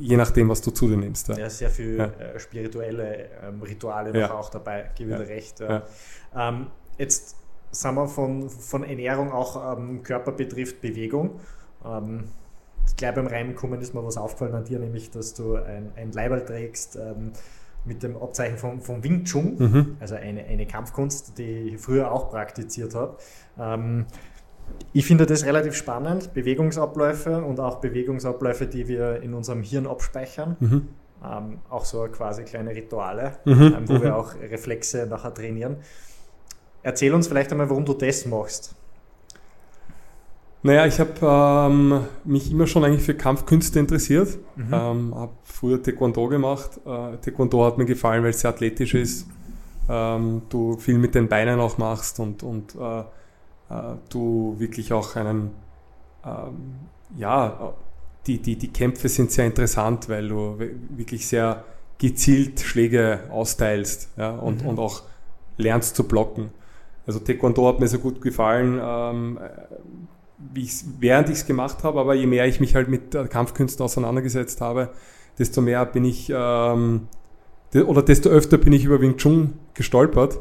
je 0.00 0.16
nachdem, 0.16 0.48
was 0.48 0.60
du 0.60 0.72
zu 0.72 0.88
dir 0.88 0.96
nimmst. 0.96 1.28
Ja, 1.28 1.38
ja 1.38 1.48
sehr 1.48 1.70
viel 1.70 1.96
ja. 1.96 2.06
Äh, 2.06 2.38
spirituelle 2.40 3.30
ähm, 3.42 3.62
Rituale 3.62 4.10
noch 4.10 4.16
ja. 4.16 4.34
auch 4.34 4.50
dabei, 4.50 4.90
gebe 4.96 5.12
ja. 5.12 5.18
recht. 5.18 5.62
Ähm, 6.36 6.66
jetzt 6.98 7.36
sind 7.70 7.94
wir 7.94 8.08
von, 8.08 8.50
von 8.50 8.82
Ernährung 8.82 9.30
auch 9.32 9.78
ähm, 9.78 10.02
Körper 10.02 10.32
betrifft, 10.32 10.80
Bewegung. 10.80 11.38
Ähm, 11.84 12.24
gleich 12.96 13.14
beim 13.14 13.28
Reinkommen 13.28 13.80
ist 13.80 13.94
mir 13.94 14.04
was 14.04 14.16
aufgefallen 14.16 14.54
an 14.54 14.64
dir, 14.64 14.80
nämlich, 14.80 15.12
dass 15.12 15.34
du 15.34 15.54
ein, 15.54 15.92
ein 15.94 16.10
Leiberl 16.10 16.44
trägst 16.44 16.96
ähm, 16.96 17.32
mit 17.84 18.02
dem 18.02 18.16
Abzeichen 18.16 18.58
von, 18.58 18.80
von 18.80 19.04
Wing 19.04 19.24
Chun, 19.24 19.56
mhm. 19.58 19.96
also 20.00 20.14
eine, 20.14 20.44
eine 20.44 20.66
Kampfkunst, 20.66 21.38
die 21.38 21.74
ich 21.74 21.80
früher 21.80 22.10
auch 22.10 22.30
praktiziert 22.30 22.94
habe. 22.94 23.18
Ähm, 23.58 24.06
ich 24.92 25.06
finde 25.06 25.26
das 25.26 25.44
relativ 25.44 25.74
spannend, 25.74 26.32
Bewegungsabläufe 26.32 27.42
und 27.44 27.60
auch 27.60 27.80
Bewegungsabläufe, 27.80 28.66
die 28.66 28.88
wir 28.88 29.22
in 29.22 29.34
unserem 29.34 29.62
Hirn 29.62 29.86
abspeichern. 29.86 30.56
Mhm. 30.60 30.88
Ähm, 31.22 31.58
auch 31.68 31.84
so 31.84 32.06
quasi 32.08 32.44
kleine 32.44 32.74
Rituale, 32.74 33.38
mhm. 33.44 33.74
ähm, 33.76 33.88
wo 33.88 33.94
wir 33.94 34.10
mhm. 34.10 34.16
auch 34.16 34.34
Reflexe 34.34 35.06
nachher 35.06 35.32
trainieren. 35.32 35.76
Erzähl 36.82 37.14
uns 37.14 37.28
vielleicht 37.28 37.50
einmal, 37.50 37.70
warum 37.70 37.84
du 37.84 37.94
das 37.94 38.26
machst. 38.26 38.74
Naja, 40.64 40.86
ich 40.86 40.98
habe 40.98 41.12
ähm, 41.20 42.06
mich 42.24 42.50
immer 42.50 42.66
schon 42.66 42.84
eigentlich 42.84 43.02
für 43.02 43.12
Kampfkünste 43.12 43.78
interessiert. 43.78 44.38
Mhm. 44.56 44.72
Ähm, 44.72 45.14
habe 45.14 45.32
früher 45.42 45.82
Taekwondo 45.82 46.26
gemacht. 46.28 46.80
Äh, 46.86 47.18
Taekwondo 47.18 47.66
hat 47.66 47.76
mir 47.76 47.84
gefallen, 47.84 48.22
weil 48.22 48.30
es 48.30 48.40
sehr 48.40 48.48
athletisch 48.48 48.94
ist. 48.94 49.28
Ähm, 49.90 50.40
du 50.48 50.78
viel 50.78 50.96
mit 50.96 51.14
den 51.14 51.28
Beinen 51.28 51.60
auch 51.60 51.76
machst 51.76 52.18
und, 52.18 52.42
und 52.42 52.74
äh, 52.76 53.00
äh, 53.00 53.04
du 54.08 54.54
wirklich 54.56 54.94
auch 54.94 55.16
einen, 55.16 55.50
ähm, 56.24 56.76
ja, 57.18 57.74
die, 58.26 58.38
die, 58.38 58.56
die 58.56 58.68
Kämpfe 58.68 59.10
sind 59.10 59.32
sehr 59.32 59.44
interessant, 59.44 60.08
weil 60.08 60.28
du 60.28 60.58
wirklich 60.96 61.26
sehr 61.26 61.62
gezielt 61.98 62.60
Schläge 62.60 63.24
austeilst 63.30 64.08
ja, 64.16 64.30
und, 64.30 64.62
mhm. 64.62 64.70
und 64.70 64.78
auch 64.78 65.02
lernst 65.58 65.94
zu 65.94 66.08
blocken. 66.08 66.48
Also 67.06 67.18
Taekwondo 67.18 67.68
hat 67.68 67.80
mir 67.80 67.88
so 67.88 67.98
gut 67.98 68.22
gefallen, 68.22 68.80
ähm, 68.82 69.38
wie 70.52 70.62
ich's, 70.62 70.84
während 70.98 71.28
ich 71.28 71.36
es 71.36 71.46
gemacht 71.46 71.84
habe, 71.84 72.00
aber 72.00 72.14
je 72.14 72.26
mehr 72.26 72.46
ich 72.46 72.60
mich 72.60 72.74
halt 72.74 72.88
mit 72.88 73.12
Kampfkünsten 73.30 73.84
auseinandergesetzt 73.84 74.60
habe, 74.60 74.90
desto 75.38 75.60
mehr 75.60 75.84
bin 75.86 76.04
ich, 76.04 76.32
ähm, 76.34 77.08
oder 77.74 78.02
desto 78.02 78.28
öfter 78.28 78.58
bin 78.58 78.72
ich 78.72 78.84
über 78.84 79.00
Wing 79.00 79.16
Chun 79.16 79.54
gestolpert. 79.74 80.38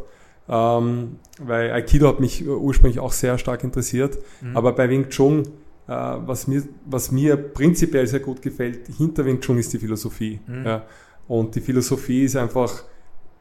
Ähm, 0.47 1.19
weil 1.39 1.71
Aikido 1.71 2.07
hat 2.07 2.19
mich 2.19 2.47
ursprünglich 2.47 2.99
auch 2.99 3.13
sehr 3.13 3.37
stark 3.37 3.63
interessiert. 3.63 4.17
Mhm. 4.41 4.57
Aber 4.57 4.73
bei 4.73 4.89
Wing 4.89 5.09
Chun, 5.09 5.43
äh, 5.87 5.91
was, 5.91 6.47
mir, 6.47 6.63
was 6.85 7.11
mir 7.11 7.37
prinzipiell 7.37 8.05
sehr 8.07 8.19
gut 8.19 8.41
gefällt, 8.41 8.87
hinter 8.97 9.25
Wing 9.25 9.39
Chun 9.39 9.57
ist 9.57 9.71
die 9.73 9.79
Philosophie. 9.79 10.41
Mhm. 10.45 10.65
Ja. 10.65 10.83
Und 11.27 11.55
die 11.55 11.61
Philosophie 11.61 12.25
ist 12.25 12.35
einfach, 12.35 12.83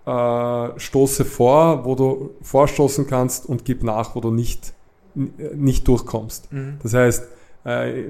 äh, 0.07 0.79
stoße 0.79 1.25
vor, 1.25 1.85
wo 1.85 1.94
du 1.94 2.31
vorstoßen 2.42 3.07
kannst 3.07 3.46
und 3.46 3.64
gib 3.64 3.83
nach, 3.83 4.14
wo 4.14 4.20
du 4.20 4.31
nicht, 4.31 4.72
nicht 5.14 5.87
durchkommst. 5.88 6.53
Mhm. 6.53 6.79
Das 6.83 6.94
heißt, 6.94 7.29
äh, 7.64 8.05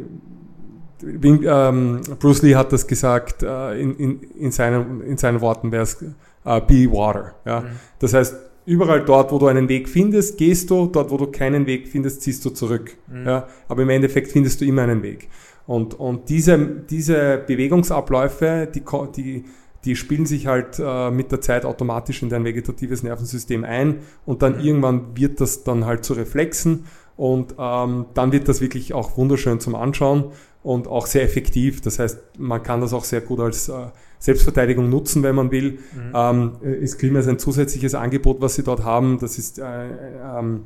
ähm, 1.03 2.01
Bruce 2.21 2.43
Lee 2.43 2.55
hat 2.55 2.73
das 2.73 2.87
gesagt, 2.87 3.43
äh, 3.43 3.81
in, 3.81 3.97
in, 3.97 4.21
in, 4.39 4.51
seinen, 4.53 5.03
in 5.03 5.17
seinen 5.17 5.41
Worten 5.41 5.73
wäre 5.73 5.83
es 5.83 6.01
äh, 6.45 6.61
be 6.61 6.91
water. 6.91 7.35
Ja? 7.45 7.61
Mhm. 7.61 7.67
Das 7.99 8.15
heißt, 8.15 8.37
überall 8.67 9.05
dort, 9.05 9.33
wo 9.33 9.39
du 9.39 9.47
einen 9.47 9.69
Weg 9.69 9.89
findest, 9.89 10.39
gehst 10.39 10.71
du, 10.71 10.87
dort, 10.87 11.11
wo 11.11 11.17
du 11.17 11.27
keinen 11.27 11.67
Weg 11.67 11.89
findest, 11.89 12.23
ziehst 12.23 12.45
du 12.45 12.51
zurück. 12.51 12.97
Mhm. 13.09 13.27
Ja? 13.27 13.49
Aber 13.69 13.83
im 13.83 13.91
Endeffekt 13.91 14.31
findest 14.31 14.61
du 14.61 14.65
immer 14.65 14.83
einen 14.83 15.03
Weg. 15.03 15.29
Und, 15.67 15.99
und 15.99 16.29
diese, 16.29 16.59
diese 16.59 17.43
Bewegungsabläufe, 17.47 18.69
die, 18.75 18.83
die 19.17 19.45
die 19.85 19.97
spielen 19.97 20.27
sich 20.27 20.47
halt 20.47 20.79
äh, 20.79 21.11
mit 21.11 21.33
der 21.33 21.41
Zeit 21.41 21.65
automatisch 21.65 22.23
in 22.23 22.29
dein 22.29 22.45
vegetatives 22.45 23.03
Nervensystem 23.03 23.65
ein 23.65 23.99
und 24.25 24.43
dann 24.43 24.59
mhm. 24.59 24.65
irgendwann 24.65 25.17
wird 25.17 25.41
das 25.41 25.65
dann 25.65 25.87
halt 25.87 26.05
zu 26.05 26.13
Reflexen 26.15 26.85
und 27.17 27.55
ähm, 27.59 28.07
dann 28.15 28.33
wird 28.33 28.49
das 28.49 28.61
wirklich 28.61 28.95
auch 28.95 29.17
wunderschön 29.17 29.61
zum 29.61 29.75
Anschauen 29.75 30.33
und 30.63 30.87
auch 30.87 31.07
sehr 31.07 31.23
effektiv. 31.23 31.81
Das 31.81 31.99
heißt, 31.99 32.19
man 32.39 32.63
kann 32.63 32.81
das 32.81 32.93
auch 32.93 33.05
sehr 33.05 33.21
gut 33.21 33.41
als 33.41 33.69
äh, 33.69 33.73
Selbstverteidigung 34.19 34.89
nutzen, 34.89 35.23
wenn 35.23 35.35
man 35.35 35.51
will. 35.51 35.73
Mhm. 35.73 36.13
Ähm, 36.15 36.53
ist 36.63 36.99
Klima 36.99 37.19
ist 37.19 37.29
ein 37.29 37.39
zusätzliches 37.39 37.95
Angebot, 37.95 38.41
was 38.41 38.55
sie 38.55 38.63
dort 38.63 38.85
haben. 38.85 39.19
Das 39.19 39.39
ist 39.39 39.59
äh, 39.59 39.65
ähm, 39.65 40.65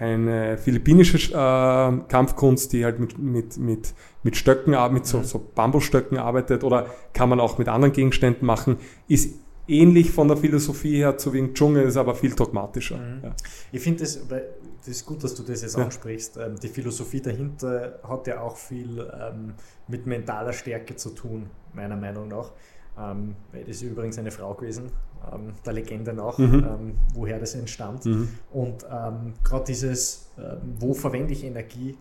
eine 0.00 0.56
philippinische 0.56 1.18
äh, 1.18 2.08
Kampfkunst, 2.08 2.72
die 2.72 2.84
halt 2.84 2.98
mit, 2.98 3.18
mit, 3.18 3.58
mit, 3.58 3.94
mit 4.22 4.36
Stöcken, 4.36 4.74
mit 4.92 5.06
so, 5.06 5.18
mhm. 5.18 5.24
so 5.24 5.50
Bambusstöcken 5.54 6.16
arbeitet 6.16 6.64
oder 6.64 6.86
kann 7.12 7.28
man 7.28 7.38
auch 7.38 7.58
mit 7.58 7.68
anderen 7.68 7.92
Gegenständen 7.92 8.46
machen, 8.46 8.78
ist 9.08 9.34
ähnlich 9.68 10.10
von 10.10 10.26
der 10.26 10.38
Philosophie 10.38 10.96
her 10.96 11.18
zu 11.18 11.32
Wing 11.32 11.54
Chun, 11.54 11.76
ist 11.76 11.98
aber 11.98 12.14
viel 12.14 12.34
dogmatischer. 12.34 12.96
Mhm. 12.96 13.24
Ja. 13.24 13.34
Ich 13.72 13.82
finde 13.82 14.00
das, 14.00 14.26
das 14.26 14.88
ist 14.88 15.04
gut, 15.04 15.22
dass 15.22 15.34
du 15.34 15.42
das 15.42 15.60
jetzt 15.62 15.76
ja. 15.76 15.84
ansprichst. 15.84 16.38
Ähm, 16.38 16.56
die 16.60 16.68
Philosophie 16.68 17.20
dahinter 17.20 18.00
hat 18.02 18.26
ja 18.26 18.40
auch 18.40 18.56
viel 18.56 19.06
ähm, 19.20 19.54
mit 19.86 20.06
mentaler 20.06 20.54
Stärke 20.54 20.96
zu 20.96 21.10
tun, 21.10 21.50
meiner 21.74 21.96
Meinung 21.96 22.28
nach. 22.28 22.52
Ähm, 22.98 23.36
das 23.52 23.76
ist 23.76 23.82
übrigens 23.82 24.18
eine 24.18 24.30
Frau 24.30 24.54
gewesen, 24.54 24.90
ähm, 25.32 25.54
der 25.64 25.72
Legende 25.72 26.12
nach, 26.12 26.38
mhm. 26.38 26.54
ähm, 26.54 26.94
woher 27.14 27.38
das 27.38 27.54
entstammt. 27.54 28.06
Mhm. 28.06 28.28
Und 28.50 28.86
ähm, 28.90 29.34
gerade 29.44 29.64
dieses, 29.64 30.30
ähm, 30.38 30.74
wo 30.78 30.94
verwende 30.94 31.32
ich 31.32 31.44
Energie, 31.44 31.96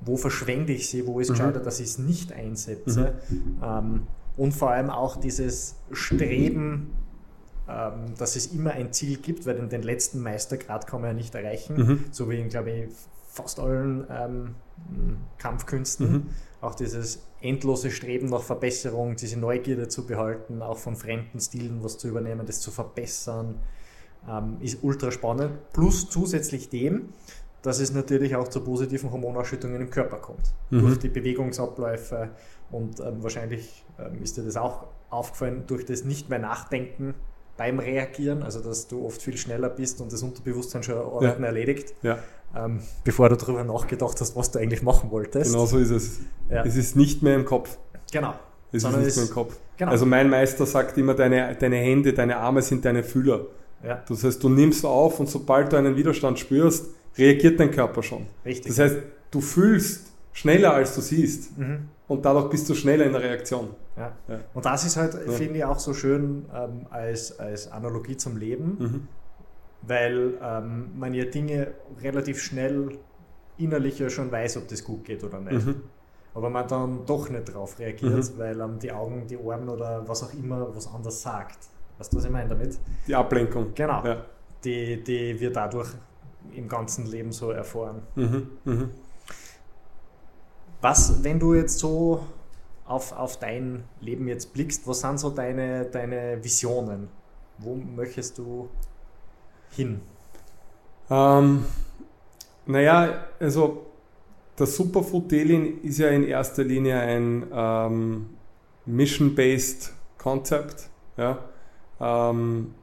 wo 0.00 0.16
verschwende 0.16 0.72
ich 0.72 0.88
sie, 0.88 1.06
wo 1.06 1.20
ist 1.20 1.30
mhm. 1.30 1.34
gescheiter, 1.34 1.60
dass 1.60 1.80
ich 1.80 1.86
es 1.86 1.98
nicht 1.98 2.32
einsetze. 2.32 3.14
Mhm. 3.28 3.58
Ähm, 3.62 4.06
und 4.36 4.52
vor 4.52 4.70
allem 4.70 4.90
auch 4.90 5.16
dieses 5.16 5.76
Streben, 5.92 6.90
ähm, 7.68 8.14
dass 8.18 8.36
es 8.36 8.48
immer 8.48 8.72
ein 8.72 8.92
Ziel 8.92 9.18
gibt, 9.18 9.46
weil 9.46 9.56
den, 9.56 9.68
den 9.68 9.82
letzten 9.82 10.20
Meistergrad 10.20 10.86
kann 10.86 11.00
man 11.00 11.10
ja 11.10 11.14
nicht 11.14 11.34
erreichen, 11.34 11.76
mhm. 11.76 12.04
so 12.10 12.28
wie 12.28 12.40
in, 12.40 12.48
glaube 12.48 12.70
ich, 12.70 12.88
fast 13.28 13.58
allen 13.58 14.54
Kampfkünsten. 15.38 16.12
Mhm. 16.12 16.26
Auch 16.60 16.76
dieses 16.76 17.26
endlose 17.44 17.90
Streben 17.90 18.28
nach 18.28 18.42
Verbesserung, 18.42 19.16
diese 19.16 19.38
Neugierde 19.38 19.88
zu 19.88 20.06
behalten, 20.06 20.62
auch 20.62 20.78
von 20.78 20.96
fremden 20.96 21.38
Stilen 21.40 21.84
was 21.84 21.98
zu 21.98 22.08
übernehmen, 22.08 22.46
das 22.46 22.60
zu 22.60 22.70
verbessern, 22.70 23.60
ähm, 24.28 24.56
ist 24.60 24.82
ultra 24.82 25.10
spannend. 25.10 25.52
Plus 25.72 26.08
zusätzlich 26.08 26.70
dem, 26.70 27.10
dass 27.62 27.80
es 27.80 27.92
natürlich 27.92 28.34
auch 28.36 28.48
zu 28.48 28.60
positiven 28.60 29.10
Hormonausschüttungen 29.10 29.80
im 29.80 29.90
Körper 29.90 30.18
kommt. 30.18 30.54
Mhm. 30.70 30.80
Durch 30.80 30.98
die 30.98 31.08
Bewegungsabläufe 31.08 32.30
und 32.70 33.00
ähm, 33.00 33.22
wahrscheinlich 33.22 33.84
ähm, 33.98 34.22
ist 34.22 34.36
dir 34.36 34.42
das 34.42 34.56
auch 34.56 34.86
aufgefallen, 35.10 35.64
durch 35.66 35.84
das 35.84 36.04
nicht 36.04 36.28
mehr 36.30 36.38
Nachdenken 36.38 37.14
beim 37.56 37.78
Reagieren, 37.78 38.42
also 38.42 38.60
dass 38.60 38.88
du 38.88 39.04
oft 39.04 39.22
viel 39.22 39.36
schneller 39.36 39.68
bist 39.68 40.00
und 40.00 40.12
das 40.12 40.22
Unterbewusstsein 40.22 40.82
schon 40.82 40.96
Arbeiten 40.96 41.42
ja. 41.42 41.48
erledigt, 41.48 41.94
ja. 42.02 42.18
Ähm, 42.56 42.80
bevor 43.02 43.28
du 43.28 43.36
darüber 43.36 43.64
nachgedacht 43.64 44.20
hast, 44.20 44.36
was 44.36 44.50
du 44.52 44.60
eigentlich 44.60 44.82
machen 44.82 45.10
wolltest. 45.10 45.50
Genau 45.50 45.66
so 45.66 45.78
ist 45.78 45.90
es. 45.90 46.20
Ja. 46.48 46.64
Es 46.64 46.76
ist 46.76 46.94
nicht 46.94 47.22
mehr 47.22 47.34
im 47.34 47.44
Kopf. 47.44 47.78
Genau. 48.12 48.34
Es 48.70 48.82
Sondern 48.82 49.02
ist 49.02 49.06
nicht 49.08 49.16
mehr 49.16 49.26
im 49.26 49.32
Kopf. 49.32 49.56
Genau. 49.76 49.90
Also 49.90 50.06
mein 50.06 50.30
Meister 50.30 50.64
sagt 50.64 50.96
immer, 50.96 51.14
deine, 51.14 51.56
deine 51.56 51.76
Hände, 51.76 52.12
deine 52.12 52.36
Arme 52.36 52.62
sind 52.62 52.84
deine 52.84 53.02
Fühler. 53.02 53.46
Ja. 53.84 54.02
Das 54.08 54.22
heißt, 54.22 54.42
du 54.42 54.48
nimmst 54.48 54.84
auf 54.84 55.18
und 55.18 55.28
sobald 55.28 55.72
du 55.72 55.76
einen 55.76 55.96
Widerstand 55.96 56.38
spürst, 56.38 56.86
reagiert 57.18 57.58
dein 57.58 57.70
Körper 57.70 58.02
schon. 58.02 58.26
Richtig. 58.44 58.68
Das 58.68 58.78
heißt, 58.78 58.96
du 59.30 59.40
fühlst 59.40 60.06
schneller, 60.32 60.74
als 60.74 60.94
du 60.94 61.00
siehst. 61.00 61.58
Mhm. 61.58 61.88
Und 62.06 62.24
dadurch 62.24 62.50
bist 62.50 62.68
du 62.68 62.74
schneller 62.74 63.06
in 63.06 63.12
der 63.12 63.22
Reaktion. 63.22 63.70
Ja. 63.96 64.12
ja. 64.28 64.40
Und 64.52 64.64
das 64.64 64.84
ist 64.84 64.96
halt, 64.96 65.14
ja. 65.14 65.32
finde 65.32 65.58
ich, 65.58 65.64
auch 65.64 65.78
so 65.78 65.94
schön 65.94 66.44
ähm, 66.54 66.86
als, 66.90 67.38
als 67.38 67.70
Analogie 67.70 68.16
zum 68.16 68.36
Leben, 68.36 68.76
mhm. 68.78 69.08
weil 69.82 70.34
ähm, 70.42 70.90
man 70.98 71.14
ja 71.14 71.24
Dinge 71.24 71.68
relativ 72.02 72.42
schnell 72.42 72.98
innerlich 73.56 73.98
ja 73.98 74.10
schon 74.10 74.30
weiß, 74.30 74.58
ob 74.58 74.68
das 74.68 74.84
gut 74.84 75.04
geht 75.04 75.24
oder 75.24 75.40
nicht. 75.40 75.66
Mhm. 75.66 75.82
Aber 76.34 76.50
man 76.50 76.66
dann 76.66 77.06
doch 77.06 77.30
nicht 77.30 77.54
drauf 77.54 77.78
reagiert, 77.78 78.34
mhm. 78.34 78.38
weil 78.38 78.60
ähm, 78.60 78.78
die 78.78 78.92
Augen, 78.92 79.26
die 79.26 79.36
Ohren 79.36 79.68
oder 79.68 80.06
was 80.06 80.24
auch 80.24 80.34
immer 80.34 80.74
was 80.74 80.92
anders 80.92 81.22
sagt. 81.22 81.58
Weißt 81.96 82.12
du, 82.12 82.16
was 82.18 82.24
ich 82.24 82.30
meine 82.30 82.48
damit? 82.48 82.78
Die 83.06 83.14
Ablenkung. 83.14 83.72
Genau. 83.74 84.04
Ja. 84.04 84.24
Die, 84.64 85.02
die 85.02 85.40
wir 85.40 85.52
dadurch 85.52 85.90
im 86.52 86.68
ganzen 86.68 87.06
Leben 87.06 87.32
so 87.32 87.50
erfahren. 87.50 88.02
Mhm. 88.16 88.90
Was, 90.84 91.24
wenn 91.24 91.40
du 91.40 91.54
jetzt 91.54 91.78
so 91.78 92.26
auf, 92.84 93.12
auf 93.12 93.38
dein 93.38 93.84
Leben 94.02 94.28
jetzt 94.28 94.52
blickst, 94.52 94.86
was 94.86 95.00
sind 95.00 95.18
so 95.18 95.30
deine, 95.30 95.86
deine 95.86 96.44
Visionen? 96.44 97.08
Wo 97.56 97.74
möchtest 97.74 98.36
du 98.36 98.68
hin? 99.70 100.02
Ähm, 101.08 101.64
naja, 102.66 103.24
also 103.40 103.86
das 104.56 104.76
Superfood 104.76 105.32
Daily 105.32 105.78
ist 105.82 106.00
ja 106.00 106.10
in 106.10 106.24
erster 106.24 106.64
Linie 106.64 107.00
ein 107.00 107.46
ähm, 107.50 108.26
Mission-Based 108.84 109.90
Konzept. 110.18 110.90
Ja? 111.16 111.38
Ähm, 111.98 112.74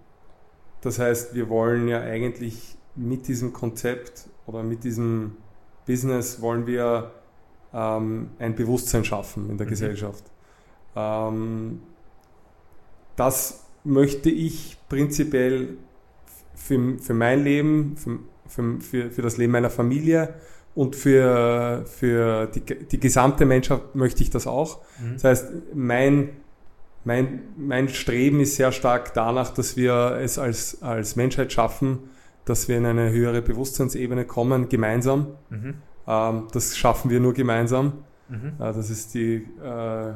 das 0.82 0.98
heißt, 0.98 1.36
wir 1.36 1.50
wollen 1.50 1.88
ja 1.88 2.02
eigentlich 2.02 2.76
mit 2.96 3.28
diesem 3.28 3.54
Konzept 3.54 4.28
oder 4.48 4.64
mit 4.64 4.86
diesem 4.86 5.38
Business 5.86 6.42
wollen 6.42 6.66
wir 6.66 7.12
ein 7.74 8.56
Bewusstsein 8.56 9.06
schaffen 9.06 9.50
in 9.50 9.58
der 9.58 9.66
mhm. 9.66 9.72
Gesellschaft. 9.72 10.24
Ähm, 10.96 11.82
das 13.16 13.66
möchte 13.84 14.30
ich 14.30 14.78
prinzipiell 14.90 15.78
für, 16.56 16.98
für 17.00 17.14
mein 17.14 17.44
Leben, 17.44 17.96
für, 17.98 18.80
für, 18.80 19.12
für 19.12 19.22
das 19.22 19.38
Leben 19.38 19.54
meiner 19.54 19.70
Familie 19.70 20.34
und 20.76 20.96
für, 20.96 21.86
für 21.86 22.48
die, 22.48 22.62
die 22.62 23.00
gesamte 23.00 23.46
Menschheit 23.46 23.96
möchte 23.96 24.24
ich 24.24 24.30
das 24.30 24.48
auch. 24.48 24.80
Mhm. 25.00 25.14
Das 25.14 25.24
heißt, 25.24 25.48
mein, 25.74 26.30
mein, 27.04 27.42
mein 27.58 27.90
Streben 27.90 28.40
ist 28.40 28.56
sehr 28.56 28.72
stark 28.72 29.14
danach, 29.14 29.54
dass 29.54 29.76
wir 29.76 30.18
es 30.22 30.38
als, 30.38 30.82
als 30.82 31.16
Menschheit 31.16 31.52
schaffen, 31.52 32.10
dass 32.46 32.68
wir 32.68 32.78
in 32.78 32.86
eine 32.86 33.12
höhere 33.12 33.42
Bewusstseinsebene 33.42 34.26
kommen, 34.26 34.70
gemeinsam. 34.70 35.28
Mhm. 35.50 35.76
Ähm, 36.12 36.47
das 36.52 36.78
schaffen 36.78 37.10
wir 37.10 37.21
nur 37.21 37.34
gemeinsam. 37.34 37.93
Mhm. 38.28 38.54
Äh, 38.60 38.74
das 38.74 38.89
ist 38.89 39.13
die, 39.13 39.36
äh, 39.63 40.13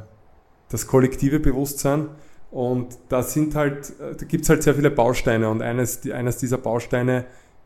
das 0.69 0.87
kollektive 0.87 1.39
Bewusstsein. 1.39 2.09
Und 2.51 2.97
da 3.07 3.23
sind 3.23 3.55
halt, 3.55 3.91
äh, 3.99 4.15
da 4.15 4.25
gibt 4.25 4.43
es 4.43 4.49
halt 4.49 4.63
sehr 4.63 4.75
viele 4.75 4.91
Bausteine 4.91 5.49
und 5.49 5.61
eines, 5.61 6.09
eines 6.11 6.37
dieser 6.37 6.57
Bausteine 6.57 7.25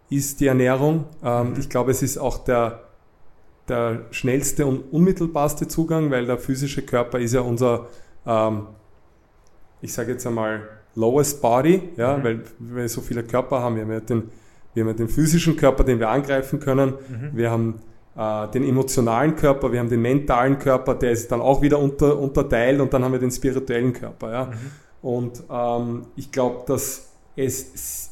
ist 0.09 0.39
die 0.39 0.47
Ernährung. 0.47 1.05
Ähm, 1.23 1.51
mhm. 1.51 1.59
Ich 1.59 1.69
glaube, 1.69 1.91
es 1.91 2.03
ist 2.03 2.17
auch 2.19 2.43
der, 2.43 2.83
der 3.67 4.05
schnellste 4.11 4.65
und 4.67 4.91
unmittelbarste 4.91 5.67
Zugang, 5.67 6.11
weil 6.11 6.25
der 6.25 6.37
physische 6.37 6.83
Körper 6.83 7.19
ist 7.19 7.33
ja 7.33 7.41
unser, 7.41 7.87
ähm, 8.25 8.67
ich 9.81 9.93
sage 9.93 10.11
jetzt 10.11 10.25
einmal, 10.27 10.67
lowest 10.95 11.41
body, 11.41 11.89
ja, 11.97 12.17
mhm. 12.17 12.23
weil 12.23 12.43
wir 12.59 12.89
so 12.89 13.01
viele 13.01 13.23
Körper 13.23 13.61
haben. 13.61 13.75
Wir 13.75 13.83
haben 13.83 13.91
ja 13.91 13.99
den, 13.99 14.29
wir 14.73 14.83
haben 14.83 14.89
ja 14.89 14.95
den 14.95 15.09
physischen 15.09 15.55
Körper, 15.55 15.83
den 15.83 15.99
wir 15.99 16.09
angreifen 16.09 16.59
können. 16.59 16.93
Mhm. 17.09 17.31
Wir 17.33 17.51
haben 17.51 17.81
den 18.15 18.67
emotionalen 18.67 19.36
Körper, 19.36 19.72
wir 19.72 19.80
haben 19.80 19.89
den 19.89 20.02
mentalen 20.02 20.60
Körper, 20.60 20.95
der 20.95 21.12
ist 21.12 21.32
dann 21.32 21.39
auch 21.39 21.62
wieder 21.62 21.80
unter, 21.80 22.17
unterteilt 22.17 22.82
und 22.82 22.93
dann 22.93 23.04
haben 23.04 23.13
wir 23.13 23.19
den 23.19 23.32
spirituellen 23.32 23.93
Körper. 23.93 24.32
Ja. 24.32 24.45
Mhm. 24.45 24.52
Und 25.02 25.43
ähm, 25.50 26.02
ich 26.17 26.32
glaube, 26.32 26.63
dass 26.65 27.12
es 27.38 28.10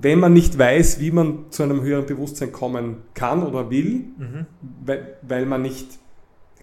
wenn 0.00 0.20
man 0.20 0.32
nicht 0.32 0.58
weiß, 0.58 1.00
wie 1.00 1.10
man 1.10 1.50
zu 1.50 1.62
einem 1.62 1.82
höheren 1.82 2.06
Bewusstsein 2.06 2.50
kommen 2.50 3.02
kann 3.14 3.46
oder 3.46 3.70
will, 3.70 4.06
mhm. 4.16 4.46
weil, 4.84 5.18
weil, 5.20 5.44
man 5.44 5.60
nicht 5.62 5.98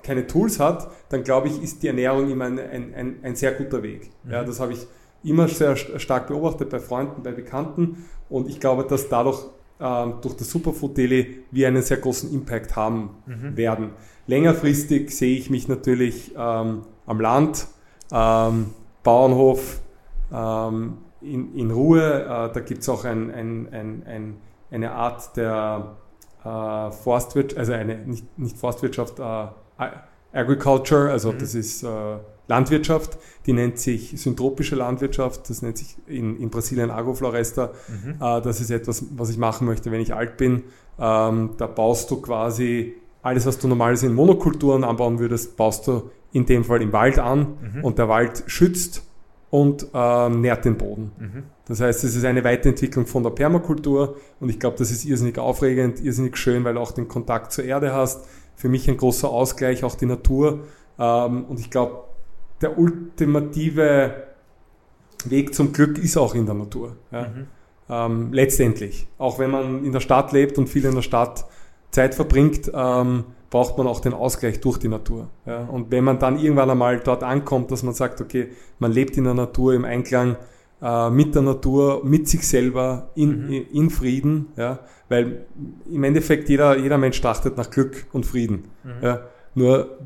keine 0.02 0.26
Tools 0.26 0.60
hat, 0.60 0.90
dann 1.10 1.24
glaube 1.24 1.48
ich, 1.48 1.62
ist 1.62 1.84
die 1.84 1.88
Ernährung 1.88 2.30
immer 2.32 2.46
ein, 2.46 2.58
ein, 2.58 2.94
ein, 2.96 3.16
ein 3.22 3.36
sehr 3.36 3.52
guter 3.52 3.84
Weg. 3.84 4.10
Mhm. 4.24 4.32
Ja, 4.32 4.44
das 4.44 4.60
habe 4.60 4.74
ich 4.74 4.88
immer 5.24 5.48
sehr 5.48 5.76
stark 5.76 6.28
beobachtet 6.28 6.70
bei 6.70 6.80
Freunden, 6.80 7.22
bei 7.22 7.32
Bekannten 7.32 8.06
und 8.30 8.50
ich 8.50 8.60
glaube, 8.60 8.84
dass 8.84 9.10
dadurch 9.10 9.46
durch 9.80 10.36
das 10.36 10.50
Superfood 10.50 10.98
Daily 10.98 11.44
wir 11.52 11.68
einen 11.70 11.82
sehr 11.82 11.98
großen 11.98 12.34
Impact 12.34 12.76
haben 12.76 13.12
mhm. 13.26 13.56
werden. 13.56 13.92
Längerfristig 14.28 15.10
sehe 15.16 15.38
ich 15.38 15.50
mich 15.50 15.68
natürlich 15.68 16.34
ähm, 16.38 16.82
am 17.06 17.22
Land, 17.22 17.68
ähm, 18.12 18.72
Bauernhof, 19.04 19.80
ähm, 20.32 20.98
in, 21.22 21.56
in 21.56 21.72
Ruhe. 21.72 22.24
Äh, 22.24 22.54
da 22.54 22.60
gibt 22.60 22.82
es 22.82 22.90
auch 22.90 23.06
ein, 23.06 23.32
ein, 23.32 23.70
ein, 23.72 24.04
ein, 24.06 24.38
eine 24.70 24.92
Art 24.92 25.36
der 25.38 25.96
äh, 26.44 26.92
Forstwirtschaft, 26.92 27.58
also 27.58 27.74
eine, 27.74 27.98
nicht, 28.00 28.38
nicht 28.38 28.58
Forstwirtschaft, 28.58 29.20
äh, 29.20 29.48
Agriculture, 30.32 31.10
also 31.10 31.32
mhm. 31.32 31.40
das 31.40 31.56
ist 31.56 31.84
äh, 31.84 31.88
Landwirtschaft, 32.50 33.18
die 33.46 33.54
nennt 33.54 33.78
sich 33.78 34.20
syntropische 34.20 34.76
Landwirtschaft, 34.76 35.50
das 35.50 35.62
nennt 35.62 35.78
sich 35.78 35.96
in, 36.08 36.38
in 36.38 36.50
Brasilien 36.50 36.90
Agrofloresta. 36.90 37.72
Mhm. 37.88 38.16
Äh, 38.20 38.42
das 38.42 38.60
ist 38.60 38.72
etwas, 38.72 39.06
was 39.16 39.30
ich 39.30 39.38
machen 39.38 39.68
möchte, 39.68 39.92
wenn 39.92 40.02
ich 40.02 40.14
alt 40.14 40.36
bin. 40.36 40.64
Ähm, 41.00 41.52
da 41.58 41.68
baust 41.68 42.12
du 42.12 42.20
quasi 42.22 42.96
alles, 43.22 43.46
was 43.46 43.60
du 43.60 43.68
normalerweise 43.68 44.08
in 44.08 44.16
Monokulturen 44.16 44.84
anbauen 44.84 45.20
würdest, 45.20 45.56
baust 45.56 45.88
du 45.88 46.10
in 46.32 46.46
dem 46.46 46.64
Fall 46.64 46.82
im 46.82 46.92
Wald 46.92 47.20
an 47.20 47.58
mhm. 47.62 47.84
und 47.84 47.98
der 47.98 48.10
Wald 48.10 48.44
schützt 48.48 49.04
und 49.52 49.88
äh, 49.94 50.30
nährt 50.30 50.66
den 50.66 50.78
Boden. 50.78 51.12
Mhm. 51.18 51.44
Das 51.68 51.82
heißt, 51.82 52.04
es 52.04 52.16
ist 52.16 52.26
eine 52.26 52.44
Weiterentwicklung 52.44 53.06
von 53.06 53.22
der 53.24 53.30
Permakultur 53.32 54.18
und 54.40 54.50
ich 54.50 54.60
glaube, 54.60 54.78
das 54.78 54.90
ist 54.90 55.06
irrsinnig 55.06 55.38
aufregend, 55.38 56.04
irrsinnig 56.04 56.36
schön, 56.38 56.64
weil 56.64 56.74
du 56.74 56.80
auch 56.80 56.92
den 56.92 57.08
Kontakt 57.08 57.52
zur 57.52 57.64
Erde 57.64 57.94
hast. 57.94 58.26
Für 58.56 58.70
mich 58.70 58.90
ein 58.90 58.98
großer 58.98 59.30
Ausgleich, 59.30 59.84
auch 59.84 59.96
die 59.96 60.08
Natur. 60.08 60.62
Ähm, 60.98 61.46
und 61.46 61.60
ich 61.60 61.70
glaube, 61.70 62.09
der 62.62 62.78
ultimative 62.78 64.14
Weg 65.26 65.54
zum 65.54 65.74
Glück 65.74 65.98
ist 65.98 66.18
auch 66.18 66.36
in 66.36 66.46
der 66.46 66.56
Natur. 66.56 66.96
Ja? 67.12 67.24
Mhm. 67.24 67.48
Ähm, 67.90 68.34
letztendlich. 68.34 69.08
Auch 69.18 69.40
wenn 69.40 69.52
man 69.52 69.84
in 69.84 69.92
der 69.92 70.00
Stadt 70.00 70.32
lebt 70.32 70.58
und 70.58 70.68
viel 70.68 70.86
in 70.86 70.96
der 70.96 71.02
Stadt 71.02 71.46
Zeit 71.92 72.16
verbringt, 72.16 72.72
ähm, 72.74 73.26
braucht 73.50 73.78
man 73.78 73.88
auch 73.88 74.00
den 74.00 74.14
Ausgleich 74.14 74.62
durch 74.62 74.78
die 74.78 74.88
Natur. 74.88 75.30
Ja? 75.46 75.64
Und 75.64 75.92
wenn 75.92 76.04
man 76.04 76.20
dann 76.20 76.38
irgendwann 76.38 76.70
einmal 76.70 77.00
dort 77.00 77.24
ankommt, 77.24 77.72
dass 77.72 77.84
man 77.84 77.94
sagt, 77.94 78.22
okay, 78.22 78.50
man 78.78 78.92
lebt 78.92 79.18
in 79.18 79.24
der 79.24 79.34
Natur 79.34 79.74
im 79.74 79.86
Einklang 79.86 80.38
äh, 80.82 81.10
mit 81.10 81.34
der 81.36 81.42
Natur, 81.42 82.06
mit 82.06 82.28
sich 82.28 82.48
selber, 82.48 83.10
in, 83.16 83.48
mhm. 83.48 83.66
in 83.74 83.90
Frieden, 83.90 84.48
ja? 84.56 84.80
weil 85.10 85.46
im 85.90 86.04
Endeffekt 86.04 86.48
jeder, 86.50 86.78
jeder 86.78 86.98
Mensch 86.98 87.20
trachtet 87.20 87.58
nach 87.58 87.70
Glück 87.72 88.06
und 88.14 88.26
Frieden. 88.26 88.66
Mhm. 88.84 88.92
Ja? 89.02 89.22
Nur 89.56 89.98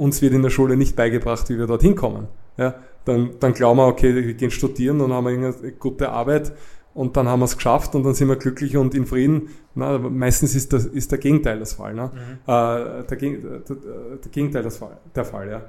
uns 0.00 0.22
wird 0.22 0.32
in 0.32 0.42
der 0.42 0.50
Schule 0.50 0.76
nicht 0.76 0.96
beigebracht, 0.96 1.48
wie 1.50 1.58
wir 1.58 1.66
dorthin 1.66 1.94
kommen. 1.94 2.26
Ja? 2.56 2.74
Dann, 3.04 3.32
dann 3.38 3.52
glauben 3.52 3.78
wir, 3.78 3.86
okay, 3.86 4.14
wir 4.14 4.34
gehen 4.34 4.50
studieren 4.50 5.00
und 5.02 5.12
haben 5.12 5.26
eine 5.26 5.52
gute 5.78 6.10
Arbeit 6.10 6.52
und 6.94 7.16
dann 7.16 7.28
haben 7.28 7.40
wir 7.40 7.44
es 7.44 7.56
geschafft 7.56 7.94
und 7.94 8.02
dann 8.04 8.14
sind 8.14 8.28
wir 8.28 8.36
glücklich 8.36 8.76
und 8.78 8.94
in 8.94 9.04
Frieden. 9.06 9.50
Na, 9.74 9.98
meistens 9.98 10.54
ist, 10.54 10.72
das, 10.72 10.86
ist 10.86 11.12
der 11.12 11.18
Gegenteil 11.18 11.58
das 11.58 11.74
Fall. 11.74 11.94
Ne? 11.94 12.10
Mhm. 12.14 12.32
Äh, 12.46 13.04
der, 13.04 13.04
der, 13.04 13.60
der, 14.16 14.30
Gegenteil 14.32 14.62
das 14.62 14.78
Fall, 14.78 14.96
der 15.14 15.24
Fall, 15.24 15.62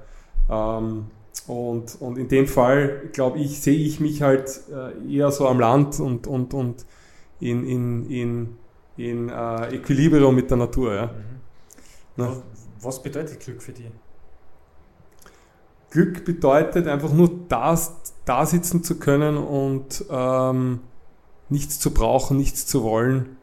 ja. 0.50 0.78
Ähm, 0.78 1.08
und, 1.48 1.98
und 2.00 2.18
in 2.18 2.28
dem 2.30 2.48
Fall, 2.48 3.10
glaube 3.12 3.40
ich, 3.40 3.62
sehe 3.62 3.78
ich 3.78 4.00
mich 4.00 4.22
halt 4.22 4.62
äh, 4.72 5.14
eher 5.14 5.32
so 5.32 5.48
am 5.48 5.60
Land 5.60 6.00
und, 6.00 6.26
und, 6.26 6.54
und 6.54 6.86
in, 7.42 7.66
in, 7.66 8.10
in, 8.10 8.50
in 8.96 9.30
äh, 9.30 9.76
Equilibrium 9.76 10.34
mit 10.36 10.50
der 10.50 10.58
Natur. 10.58 10.96
Ja. 10.96 11.12
Mhm. 12.18 12.42
Was 12.82 13.02
bedeutet 13.04 13.40
Glück 13.42 13.62
für 13.62 13.74
dich? 13.74 13.92
Glück 15.92 16.26
bedeutet 16.26 16.88
einfach 16.88 17.12
nur 17.12 17.30
das, 17.50 18.14
da 18.26 18.46
sitzen 18.46 18.84
zu 18.84 18.98
können 18.98 19.38
und 19.38 20.06
ähm, 20.10 20.80
nichts 21.50 21.80
zu 21.80 21.94
brauchen, 21.94 22.38
nichts 22.38 22.66
zu 22.66 22.82
wollen, 22.84 23.38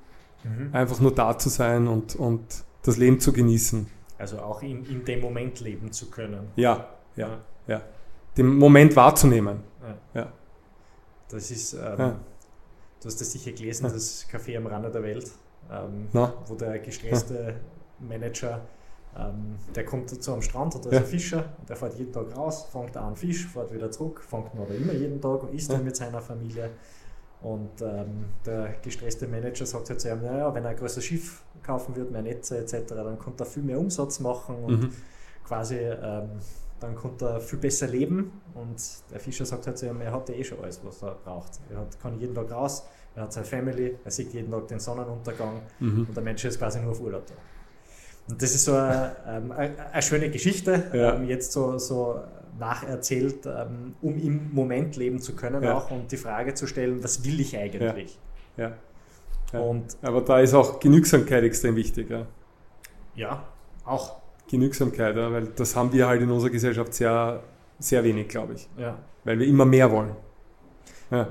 mhm. 0.45 0.71
einfach 0.73 0.99
nur 0.99 1.15
da 1.15 1.39
zu 1.39 1.51
sein 1.51 1.87
und, 1.87 2.17
und 2.17 2.43
das 2.83 2.97
Leben 2.97 3.21
zu 3.21 3.33
genießen. 3.33 3.87
Also 4.17 4.39
auch 4.39 4.63
in, 4.63 4.85
in 4.87 5.05
dem 5.05 5.21
Moment 5.21 5.61
leben 5.61 5.93
zu 5.93 6.11
können. 6.11 6.49
Ja, 6.57 6.89
ja, 7.17 7.29
ja. 7.29 7.39
ja. 7.75 7.83
Den 8.37 8.57
Moment 8.57 8.97
wahrzunehmen. 8.97 9.61
Ja. 9.83 10.21
ja. 10.23 10.33
Das 11.29 11.51
ist, 11.51 11.75
ähm, 11.75 11.81
ja. 11.99 12.21
du 13.01 13.07
hast 13.07 13.21
das 13.21 13.31
sicher 13.31 13.53
gelesen, 13.53 13.85
das 13.85 14.27
Café 14.27 14.57
am 14.57 14.67
Rande 14.67 14.91
der 14.91 15.03
Welt, 15.03 15.31
ähm, 15.71 16.09
wo 16.47 16.55
der 16.55 16.79
gestresste 16.79 17.57
Manager 18.01 18.63
ähm, 19.16 19.57
der 19.75 19.85
kommt 19.85 20.12
dazu 20.12 20.33
am 20.33 20.42
Strand, 20.42 20.75
da 20.75 20.79
ist 20.79 20.92
ja. 20.92 20.99
ein 20.99 21.05
Fischer, 21.05 21.44
der 21.68 21.77
fährt 21.77 21.94
jeden 21.94 22.12
Tag 22.12 22.37
raus, 22.37 22.66
fängt 22.71 22.97
an 22.97 23.16
Fisch, 23.16 23.47
fährt 23.47 23.73
wieder 23.73 23.90
zurück, 23.90 24.23
fängt 24.23 24.55
noch 24.55 24.68
immer 24.71 24.92
jeden 24.92 25.21
Tag, 25.21 25.53
isst 25.53 25.73
ja. 25.73 25.79
mit 25.79 25.97
seiner 25.97 26.21
Familie. 26.21 26.71
Und 27.40 27.81
ähm, 27.83 28.27
der 28.44 28.75
gestresste 28.83 29.29
Manager 29.29 29.64
sagt 29.64 29.90
halt 29.90 30.01
zu 30.01 30.09
ihm, 30.09 30.23
naja, 30.23 30.53
wenn 30.55 30.64
er 30.64 30.71
ein 30.71 30.77
größeres 30.77 31.05
Schiff 31.05 31.42
kaufen 31.62 31.94
wird, 31.94 32.11
mehr 32.11 32.23
Netze 32.23 32.59
etc., 32.59 32.83
dann 32.88 33.18
konnte 33.18 33.44
er 33.44 33.47
viel 33.47 33.62
mehr 33.62 33.79
Umsatz 33.79 34.18
machen 34.21 34.57
und 34.64 34.81
mhm. 34.83 34.92
quasi 35.44 35.77
ähm, 35.77 36.31
dann 36.81 36.94
konnte 36.94 37.27
er 37.27 37.40
viel 37.40 37.59
besser 37.59 37.87
leben. 37.87 38.40
Und 38.55 38.83
der 39.11 39.21
Fischer 39.21 39.47
sagt 39.47 39.66
halt 39.66 39.79
zu 39.79 39.87
ihm, 39.87 40.01
er 40.01 40.12
hat 40.12 40.29
ja 40.29 40.35
eh 40.35 40.44
schon 40.44 40.61
alles, 40.61 40.81
was 40.85 41.03
er 41.03 41.14
braucht. 41.25 41.61
Er 41.71 41.79
hat, 41.79 42.01
kann 42.01 42.18
jeden 42.18 42.35
Tag 42.35 42.51
raus, 42.51 42.85
er 43.14 43.23
hat 43.23 43.33
seine 43.33 43.47
Family, 43.47 43.97
er 44.05 44.11
sieht 44.11 44.33
jeden 44.33 44.51
Tag 44.51 44.68
den 44.68 44.81
Sonnenuntergang 44.81 45.61
mhm. 45.81 46.07
und 46.09 46.16
der 46.16 46.23
Mensch 46.23 46.44
ist 46.44 46.59
quasi 46.59 46.81
nur 46.81 46.92
auf 46.92 47.01
Urlaub 47.01 47.27
da. 47.27 47.35
Und 48.29 48.43
das 48.43 48.55
ist 48.55 48.64
so 48.64 48.75
eine, 48.75 49.17
ähm, 49.27 49.53
eine 49.53 50.03
schöne 50.03 50.31
Geschichte, 50.31 50.91
ja. 50.93 51.14
Ähm, 51.14 51.29
jetzt 51.29 51.53
so, 51.53 51.79
so 51.79 52.21
nacherzählt, 52.59 53.47
ähm, 53.47 53.95
um 54.03 54.19
im 54.19 54.53
Moment 54.53 54.97
leben 54.97 55.21
zu 55.21 55.35
können 55.35 55.62
ja. 55.62 55.77
auch 55.77 55.91
und 55.91 56.11
die 56.12 56.17
Frage 56.17 56.55
zu 56.55 56.67
stellen, 56.67 57.03
was 57.03 57.25
will 57.25 57.41
ich 57.41 57.57
eigentlich? 57.57 58.19
Ja. 58.57 58.73
Und 59.53 59.97
Aber 60.03 60.21
da 60.21 60.41
ist 60.41 60.53
auch 60.53 60.79
Genügsamkeit 60.79 61.43
extrem 61.45 61.77
wichtig. 61.77 62.11
Ja, 62.11 62.27
ja 63.14 63.45
auch. 63.85 64.19
Genügsamkeit, 64.51 65.17
ja, 65.17 65.31
weil 65.31 65.47
das 65.47 65.77
haben 65.77 65.93
wir 65.93 66.07
halt 66.07 66.23
in 66.23 66.31
unserer 66.31 66.51
Gesellschaft 66.51 66.95
sehr, 66.95 67.43
sehr 67.79 68.03
wenig, 68.03 68.29
glaube 68.29 68.55
ich. 68.55 68.69
Ja. 68.79 68.99
Weil 69.25 69.38
wir 69.38 69.47
immer 69.47 69.64
mehr 69.64 69.91
wollen. 69.91 70.17
Ja. 71.11 71.29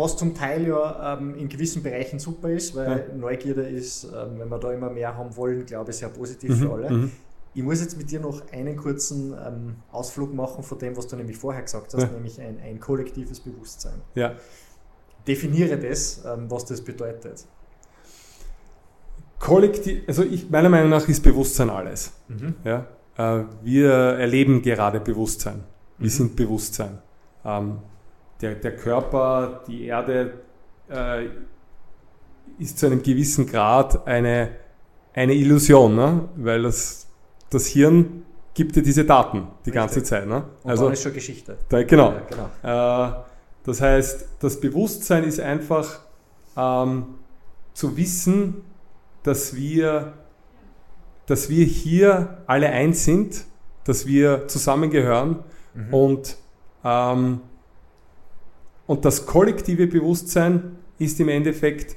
Was 0.00 0.16
zum 0.16 0.34
Teil 0.34 0.66
ja 0.66 1.18
ähm, 1.18 1.34
in 1.34 1.46
gewissen 1.46 1.82
Bereichen 1.82 2.18
super 2.18 2.48
ist, 2.48 2.74
weil 2.74 3.06
ja. 3.10 3.14
Neugierde 3.14 3.68
ist, 3.68 4.04
ähm, 4.04 4.38
wenn 4.38 4.48
wir 4.48 4.58
da 4.58 4.72
immer 4.72 4.88
mehr 4.88 5.14
haben 5.14 5.36
wollen, 5.36 5.66
glaube 5.66 5.90
ich, 5.90 5.98
sehr 5.98 6.08
positiv 6.08 6.50
mhm. 6.50 6.54
für 6.56 6.72
alle. 6.72 6.90
Mhm. 6.90 7.10
Ich 7.52 7.62
muss 7.62 7.82
jetzt 7.82 7.98
mit 7.98 8.10
dir 8.10 8.18
noch 8.18 8.40
einen 8.50 8.76
kurzen 8.76 9.34
ähm, 9.34 9.76
Ausflug 9.92 10.32
machen 10.32 10.64
von 10.64 10.78
dem, 10.78 10.96
was 10.96 11.06
du 11.06 11.16
nämlich 11.16 11.36
vorher 11.36 11.60
gesagt 11.60 11.92
hast, 11.92 12.00
ja. 12.00 12.08
nämlich 12.08 12.40
ein, 12.40 12.58
ein, 12.64 12.80
kollektives 12.80 13.40
Bewusstsein. 13.40 14.00
Ja. 14.14 14.32
Definiere 15.28 15.76
das, 15.76 16.24
ähm, 16.24 16.46
was 16.48 16.64
das 16.64 16.80
bedeutet. 16.80 17.44
Kollektiv, 19.38 20.04
also 20.06 20.22
ich, 20.22 20.48
meiner 20.48 20.70
Meinung 20.70 20.88
nach 20.88 21.06
ist 21.08 21.22
Bewusstsein 21.22 21.68
alles. 21.68 22.12
Mhm. 22.28 22.54
Ja? 22.64 22.86
Äh, 23.18 23.44
wir 23.62 23.90
erleben 23.92 24.62
gerade 24.62 24.98
Bewusstsein. 24.98 25.64
Wir 25.98 26.06
mhm. 26.06 26.10
sind 26.10 26.36
Bewusstsein. 26.36 27.00
Der, 28.40 28.54
der 28.54 28.76
Körper, 28.76 29.62
die 29.66 29.86
Erde 29.86 30.40
äh, 30.88 31.26
ist 32.58 32.78
zu 32.78 32.86
einem 32.86 33.02
gewissen 33.02 33.46
Grad 33.46 34.06
eine, 34.06 34.50
eine 35.14 35.34
Illusion, 35.34 35.94
ne? 35.94 36.28
weil 36.36 36.62
das, 36.62 37.06
das 37.50 37.66
Hirn 37.66 38.22
gibt 38.54 38.76
dir 38.76 38.82
diese 38.82 39.04
Daten 39.04 39.38
die 39.38 39.70
Richtig. 39.70 39.74
ganze 39.74 40.02
Zeit. 40.02 40.26
Ne? 40.26 40.44
Und 40.62 40.70
also, 40.70 40.84
dann 40.84 40.92
ist 40.92 41.02
schon 41.02 41.14
Geschichte. 41.14 41.58
Da, 41.68 41.82
genau. 41.82 42.12
Ja, 42.12 42.22
genau. 42.62 43.10
Äh, 43.10 43.24
das 43.64 43.80
heißt, 43.80 44.28
das 44.40 44.60
Bewusstsein 44.60 45.24
ist 45.24 45.40
einfach 45.40 46.00
ähm, 46.56 47.16
zu 47.74 47.96
wissen, 47.96 48.62
dass 49.22 49.54
wir, 49.54 50.14
dass 51.26 51.50
wir 51.50 51.64
hier 51.64 52.38
alle 52.46 52.68
eins 52.70 53.04
sind, 53.04 53.44
dass 53.84 54.06
wir 54.06 54.48
zusammengehören 54.48 55.40
mhm. 55.74 55.94
und, 55.94 56.36
ähm, 56.84 57.40
und 58.90 59.04
das 59.04 59.24
kollektive 59.24 59.86
Bewusstsein 59.86 60.72
ist 60.98 61.20
im 61.20 61.28
Endeffekt 61.28 61.94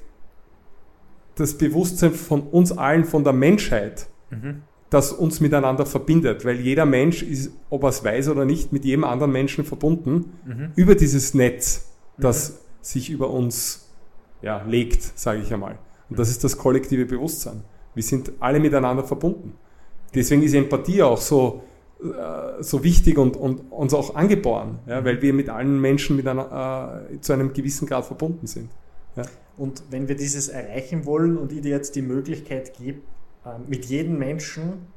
das 1.34 1.58
Bewusstsein 1.58 2.12
von 2.12 2.42
uns 2.42 2.72
allen, 2.72 3.04
von 3.04 3.24
der 3.24 3.34
Menschheit, 3.34 4.06
mhm. 4.30 4.62
das 4.92 5.12
uns 5.12 5.40
miteinander 5.40 5.88
verbindet, 5.88 6.46
weil 6.46 6.60
jeder 6.60 6.86
Mensch 6.86 7.24
ist, 7.24 7.52
ob 7.72 7.82
er 7.82 7.90
es 7.90 8.04
weiß 8.04 8.30
oder 8.30 8.46
nicht, 8.46 8.72
mit 8.72 8.86
jedem 8.86 9.06
anderen 9.06 9.32
Menschen 9.32 9.66
verbunden 9.66 10.34
mhm. 10.46 10.72
über 10.76 10.94
dieses 10.94 11.34
Netz, 11.34 11.90
das 12.20 12.52
mhm. 12.52 12.56
sich 12.82 13.10
über 13.10 13.32
uns 13.32 13.90
ja, 14.44 14.62
legt, 14.62 15.02
sage 15.02 15.42
ich 15.42 15.52
einmal. 15.52 15.80
Und 16.12 16.20
das 16.20 16.30
ist 16.30 16.44
das 16.44 16.60
kollektive 16.60 17.08
Bewusstsein. 17.08 17.64
Wir 17.96 18.04
sind 18.04 18.34
alle 18.40 18.60
miteinander 18.60 19.04
verbunden. 19.04 19.56
Deswegen 20.14 20.44
ist 20.44 20.54
Empathie 20.54 21.02
auch 21.02 21.18
so, 21.18 21.64
so 22.60 22.84
wichtig 22.84 23.18
und, 23.18 23.38
und 23.38 23.72
uns 23.72 23.94
auch 23.94 24.16
angeboren, 24.16 24.80
ja, 24.88 25.04
weil 25.06 25.22
wir 25.22 25.34
mit 25.34 25.50
allen 25.50 25.80
Menschen 25.80 26.16
mit 26.16 26.28
einer, 26.28 27.06
äh, 27.12 27.20
zu 27.22 27.34
einem 27.34 27.54
gewissen 27.54 27.88
Grad 27.88 28.06
verbunden 28.06 28.48
sind. 28.48 28.70
Ja. 29.16 29.24
Und 29.58 29.84
wenn 29.90 30.08
wir 30.08 30.16
dieses 30.16 30.50
erreichen 30.50 31.06
wollen 31.06 31.38
und 31.38 31.52
ich 31.52 31.62
dir 31.62 31.72
jetzt 31.72 31.96
die 31.96 32.02
Möglichkeit 32.02 32.74
gebe, 32.78 33.00
äh, 33.46 33.50
mit 33.68 33.86
jedem 33.86 34.18
Menschen 34.18 34.88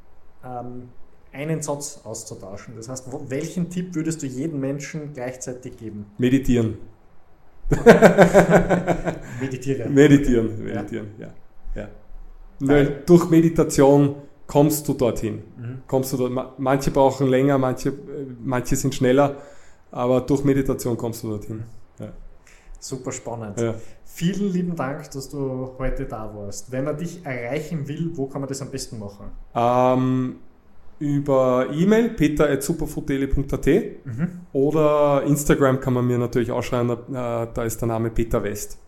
ähm, 0.44 0.88
einen 1.32 1.62
Satz 1.62 2.00
auszutauschen, 2.04 2.74
das 2.76 2.88
heißt, 2.88 3.06
welchen 3.28 3.70
Tipp 3.70 3.94
würdest 3.94 4.22
du 4.22 4.26
jedem 4.26 4.60
Menschen 4.60 5.12
gleichzeitig 5.12 5.76
geben? 5.76 6.06
Meditieren. 6.18 6.78
meditieren. 9.40 9.92
Meditieren, 9.92 10.64
meditieren, 10.64 11.08
ja. 11.18 11.34
ja. 11.74 11.82
ja. 11.82 11.88
Weil 12.60 13.02
durch 13.04 13.28
Meditation 13.28 14.16
kommst 14.46 14.86
du 14.88 14.94
dorthin. 14.94 15.42
Mhm. 15.56 15.82
Kommst 15.86 16.12
du 16.12 16.16
dort. 16.16 16.58
Manche 16.58 16.90
brauchen 16.90 17.26
länger, 17.26 17.58
manche, 17.58 17.92
manche 18.42 18.76
sind 18.76 18.94
schneller, 18.94 19.36
aber 19.90 20.20
durch 20.20 20.44
Meditation 20.44 20.96
kommst 20.96 21.22
du 21.24 21.30
dorthin. 21.30 21.64
Ja. 21.98 22.08
Super 22.78 23.12
spannend. 23.12 23.60
Ja. 23.60 23.74
Vielen 24.04 24.52
lieben 24.52 24.76
Dank, 24.76 25.10
dass 25.10 25.28
du 25.28 25.72
heute 25.78 26.06
da 26.06 26.32
warst. 26.34 26.72
Wenn 26.72 26.84
man 26.84 26.96
dich 26.96 27.24
erreichen 27.24 27.86
will, 27.88 28.12
wo 28.14 28.26
kann 28.26 28.40
man 28.40 28.48
das 28.48 28.62
am 28.62 28.70
besten 28.70 28.98
machen? 28.98 29.26
Ähm, 29.54 30.36
über 30.98 31.66
E-Mail 31.72 32.10
peter.superfuteli.at 32.10 33.66
mhm. 33.66 34.40
oder 34.52 35.22
Instagram 35.26 35.80
kann 35.80 35.92
man 35.92 36.06
mir 36.06 36.18
natürlich 36.18 36.50
auch 36.50 36.62
schreiben, 36.62 36.90
äh, 36.90 36.94
da 37.12 37.64
ist 37.64 37.80
der 37.80 37.88
Name 37.88 38.10
Peter 38.10 38.42
West. 38.42 38.78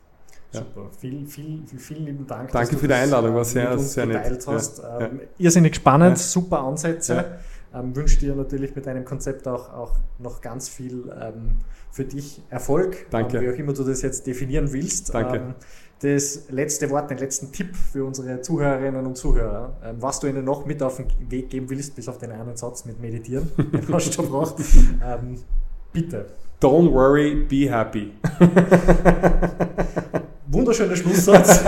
Ja. 0.53 0.61
Super, 0.61 0.89
vielen, 0.99 1.27
vielen, 1.27 1.67
vielen 1.67 2.07
lieben 2.07 2.27
Dank. 2.27 2.51
Danke 2.53 2.79
für 2.79 2.89
die 2.89 2.95
Einladung, 2.95 3.35
war 3.35 3.45
sehr, 3.45 3.79
sehr 3.79 4.07
nett. 4.07 4.47
Hast. 4.47 4.79
Ja. 4.79 5.01
Ähm, 5.01 5.21
irrsinnig 5.37 5.77
spannend, 5.77 6.17
ja. 6.17 6.23
super 6.23 6.61
Ansätze. 6.61 7.39
Ähm, 7.75 7.95
wünsche 7.95 8.19
dir 8.19 8.35
natürlich 8.35 8.75
mit 8.75 8.87
deinem 8.87 9.05
Konzept 9.05 9.47
auch, 9.47 9.73
auch 9.75 9.97
noch 10.19 10.41
ganz 10.41 10.71
viel 10.71 11.13
ähm, 11.21 11.59
für 11.91 12.05
dich 12.05 12.41
Erfolg. 12.49 13.07
Danke. 13.11 13.37
Ähm, 13.37 13.43
wie 13.45 13.51
auch 13.51 13.59
immer 13.59 13.75
du 13.75 13.85
das 13.85 14.01
jetzt 14.01 14.27
definieren 14.27 14.73
willst. 14.73 15.13
Danke. 15.13 15.37
Ähm, 15.37 15.55
das 16.01 16.49
letzte 16.49 16.89
Wort, 16.91 17.11
den 17.11 17.19
letzten 17.19 17.53
Tipp 17.53 17.75
für 17.75 18.05
unsere 18.05 18.41
Zuhörerinnen 18.41 19.05
und 19.05 19.17
Zuhörer, 19.17 19.77
ähm, 19.85 19.97
was 20.01 20.21
du 20.21 20.29
ihnen 20.29 20.45
noch 20.45 20.65
mit 20.65 20.83
auf 20.83 20.97
den 20.97 21.09
Weg 21.31 21.51
geben 21.51 21.69
willst, 21.69 21.95
bis 21.97 22.09
auf 22.09 22.19
den 22.19 22.31
einen 22.31 22.57
Satz 22.57 22.85
mit 22.85 23.01
Meditieren, 23.01 23.51
den 23.57 23.93
hast 23.93 24.09
du 24.09 24.13
schon 24.13 24.27
gebracht. 24.27 24.55
Ähm, 25.05 25.41
bitte. 25.93 26.27
Don't 26.61 26.93
worry, 26.93 27.35
be 27.35 27.71
happy. 27.71 28.13
Wunderschöner 30.51 30.97
Schlusssatz. 30.97 31.63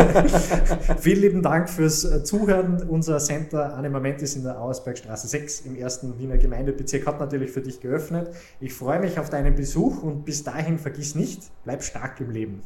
Vielen 1.00 1.20
lieben 1.20 1.42
Dank 1.42 1.68
fürs 1.68 2.02
äh, 2.04 2.24
Zuhören. 2.24 2.82
Unser 2.88 3.18
Center 3.18 3.74
Animamentis 3.74 4.36
in 4.36 4.42
der 4.42 4.58
Auersbergstraße 4.58 5.28
6 5.28 5.66
im 5.66 5.76
ersten 5.76 6.18
Wiener 6.18 6.38
Gemeindebezirk 6.38 7.06
hat 7.06 7.20
natürlich 7.20 7.50
für 7.50 7.60
dich 7.60 7.80
geöffnet. 7.80 8.30
Ich 8.58 8.72
freue 8.72 8.98
mich 8.98 9.18
auf 9.18 9.28
deinen 9.28 9.54
Besuch 9.54 10.02
und 10.02 10.24
bis 10.24 10.44
dahin 10.44 10.78
vergiss 10.78 11.14
nicht, 11.14 11.42
bleib 11.64 11.82
stark 11.82 12.20
im 12.20 12.30
Leben. 12.30 12.62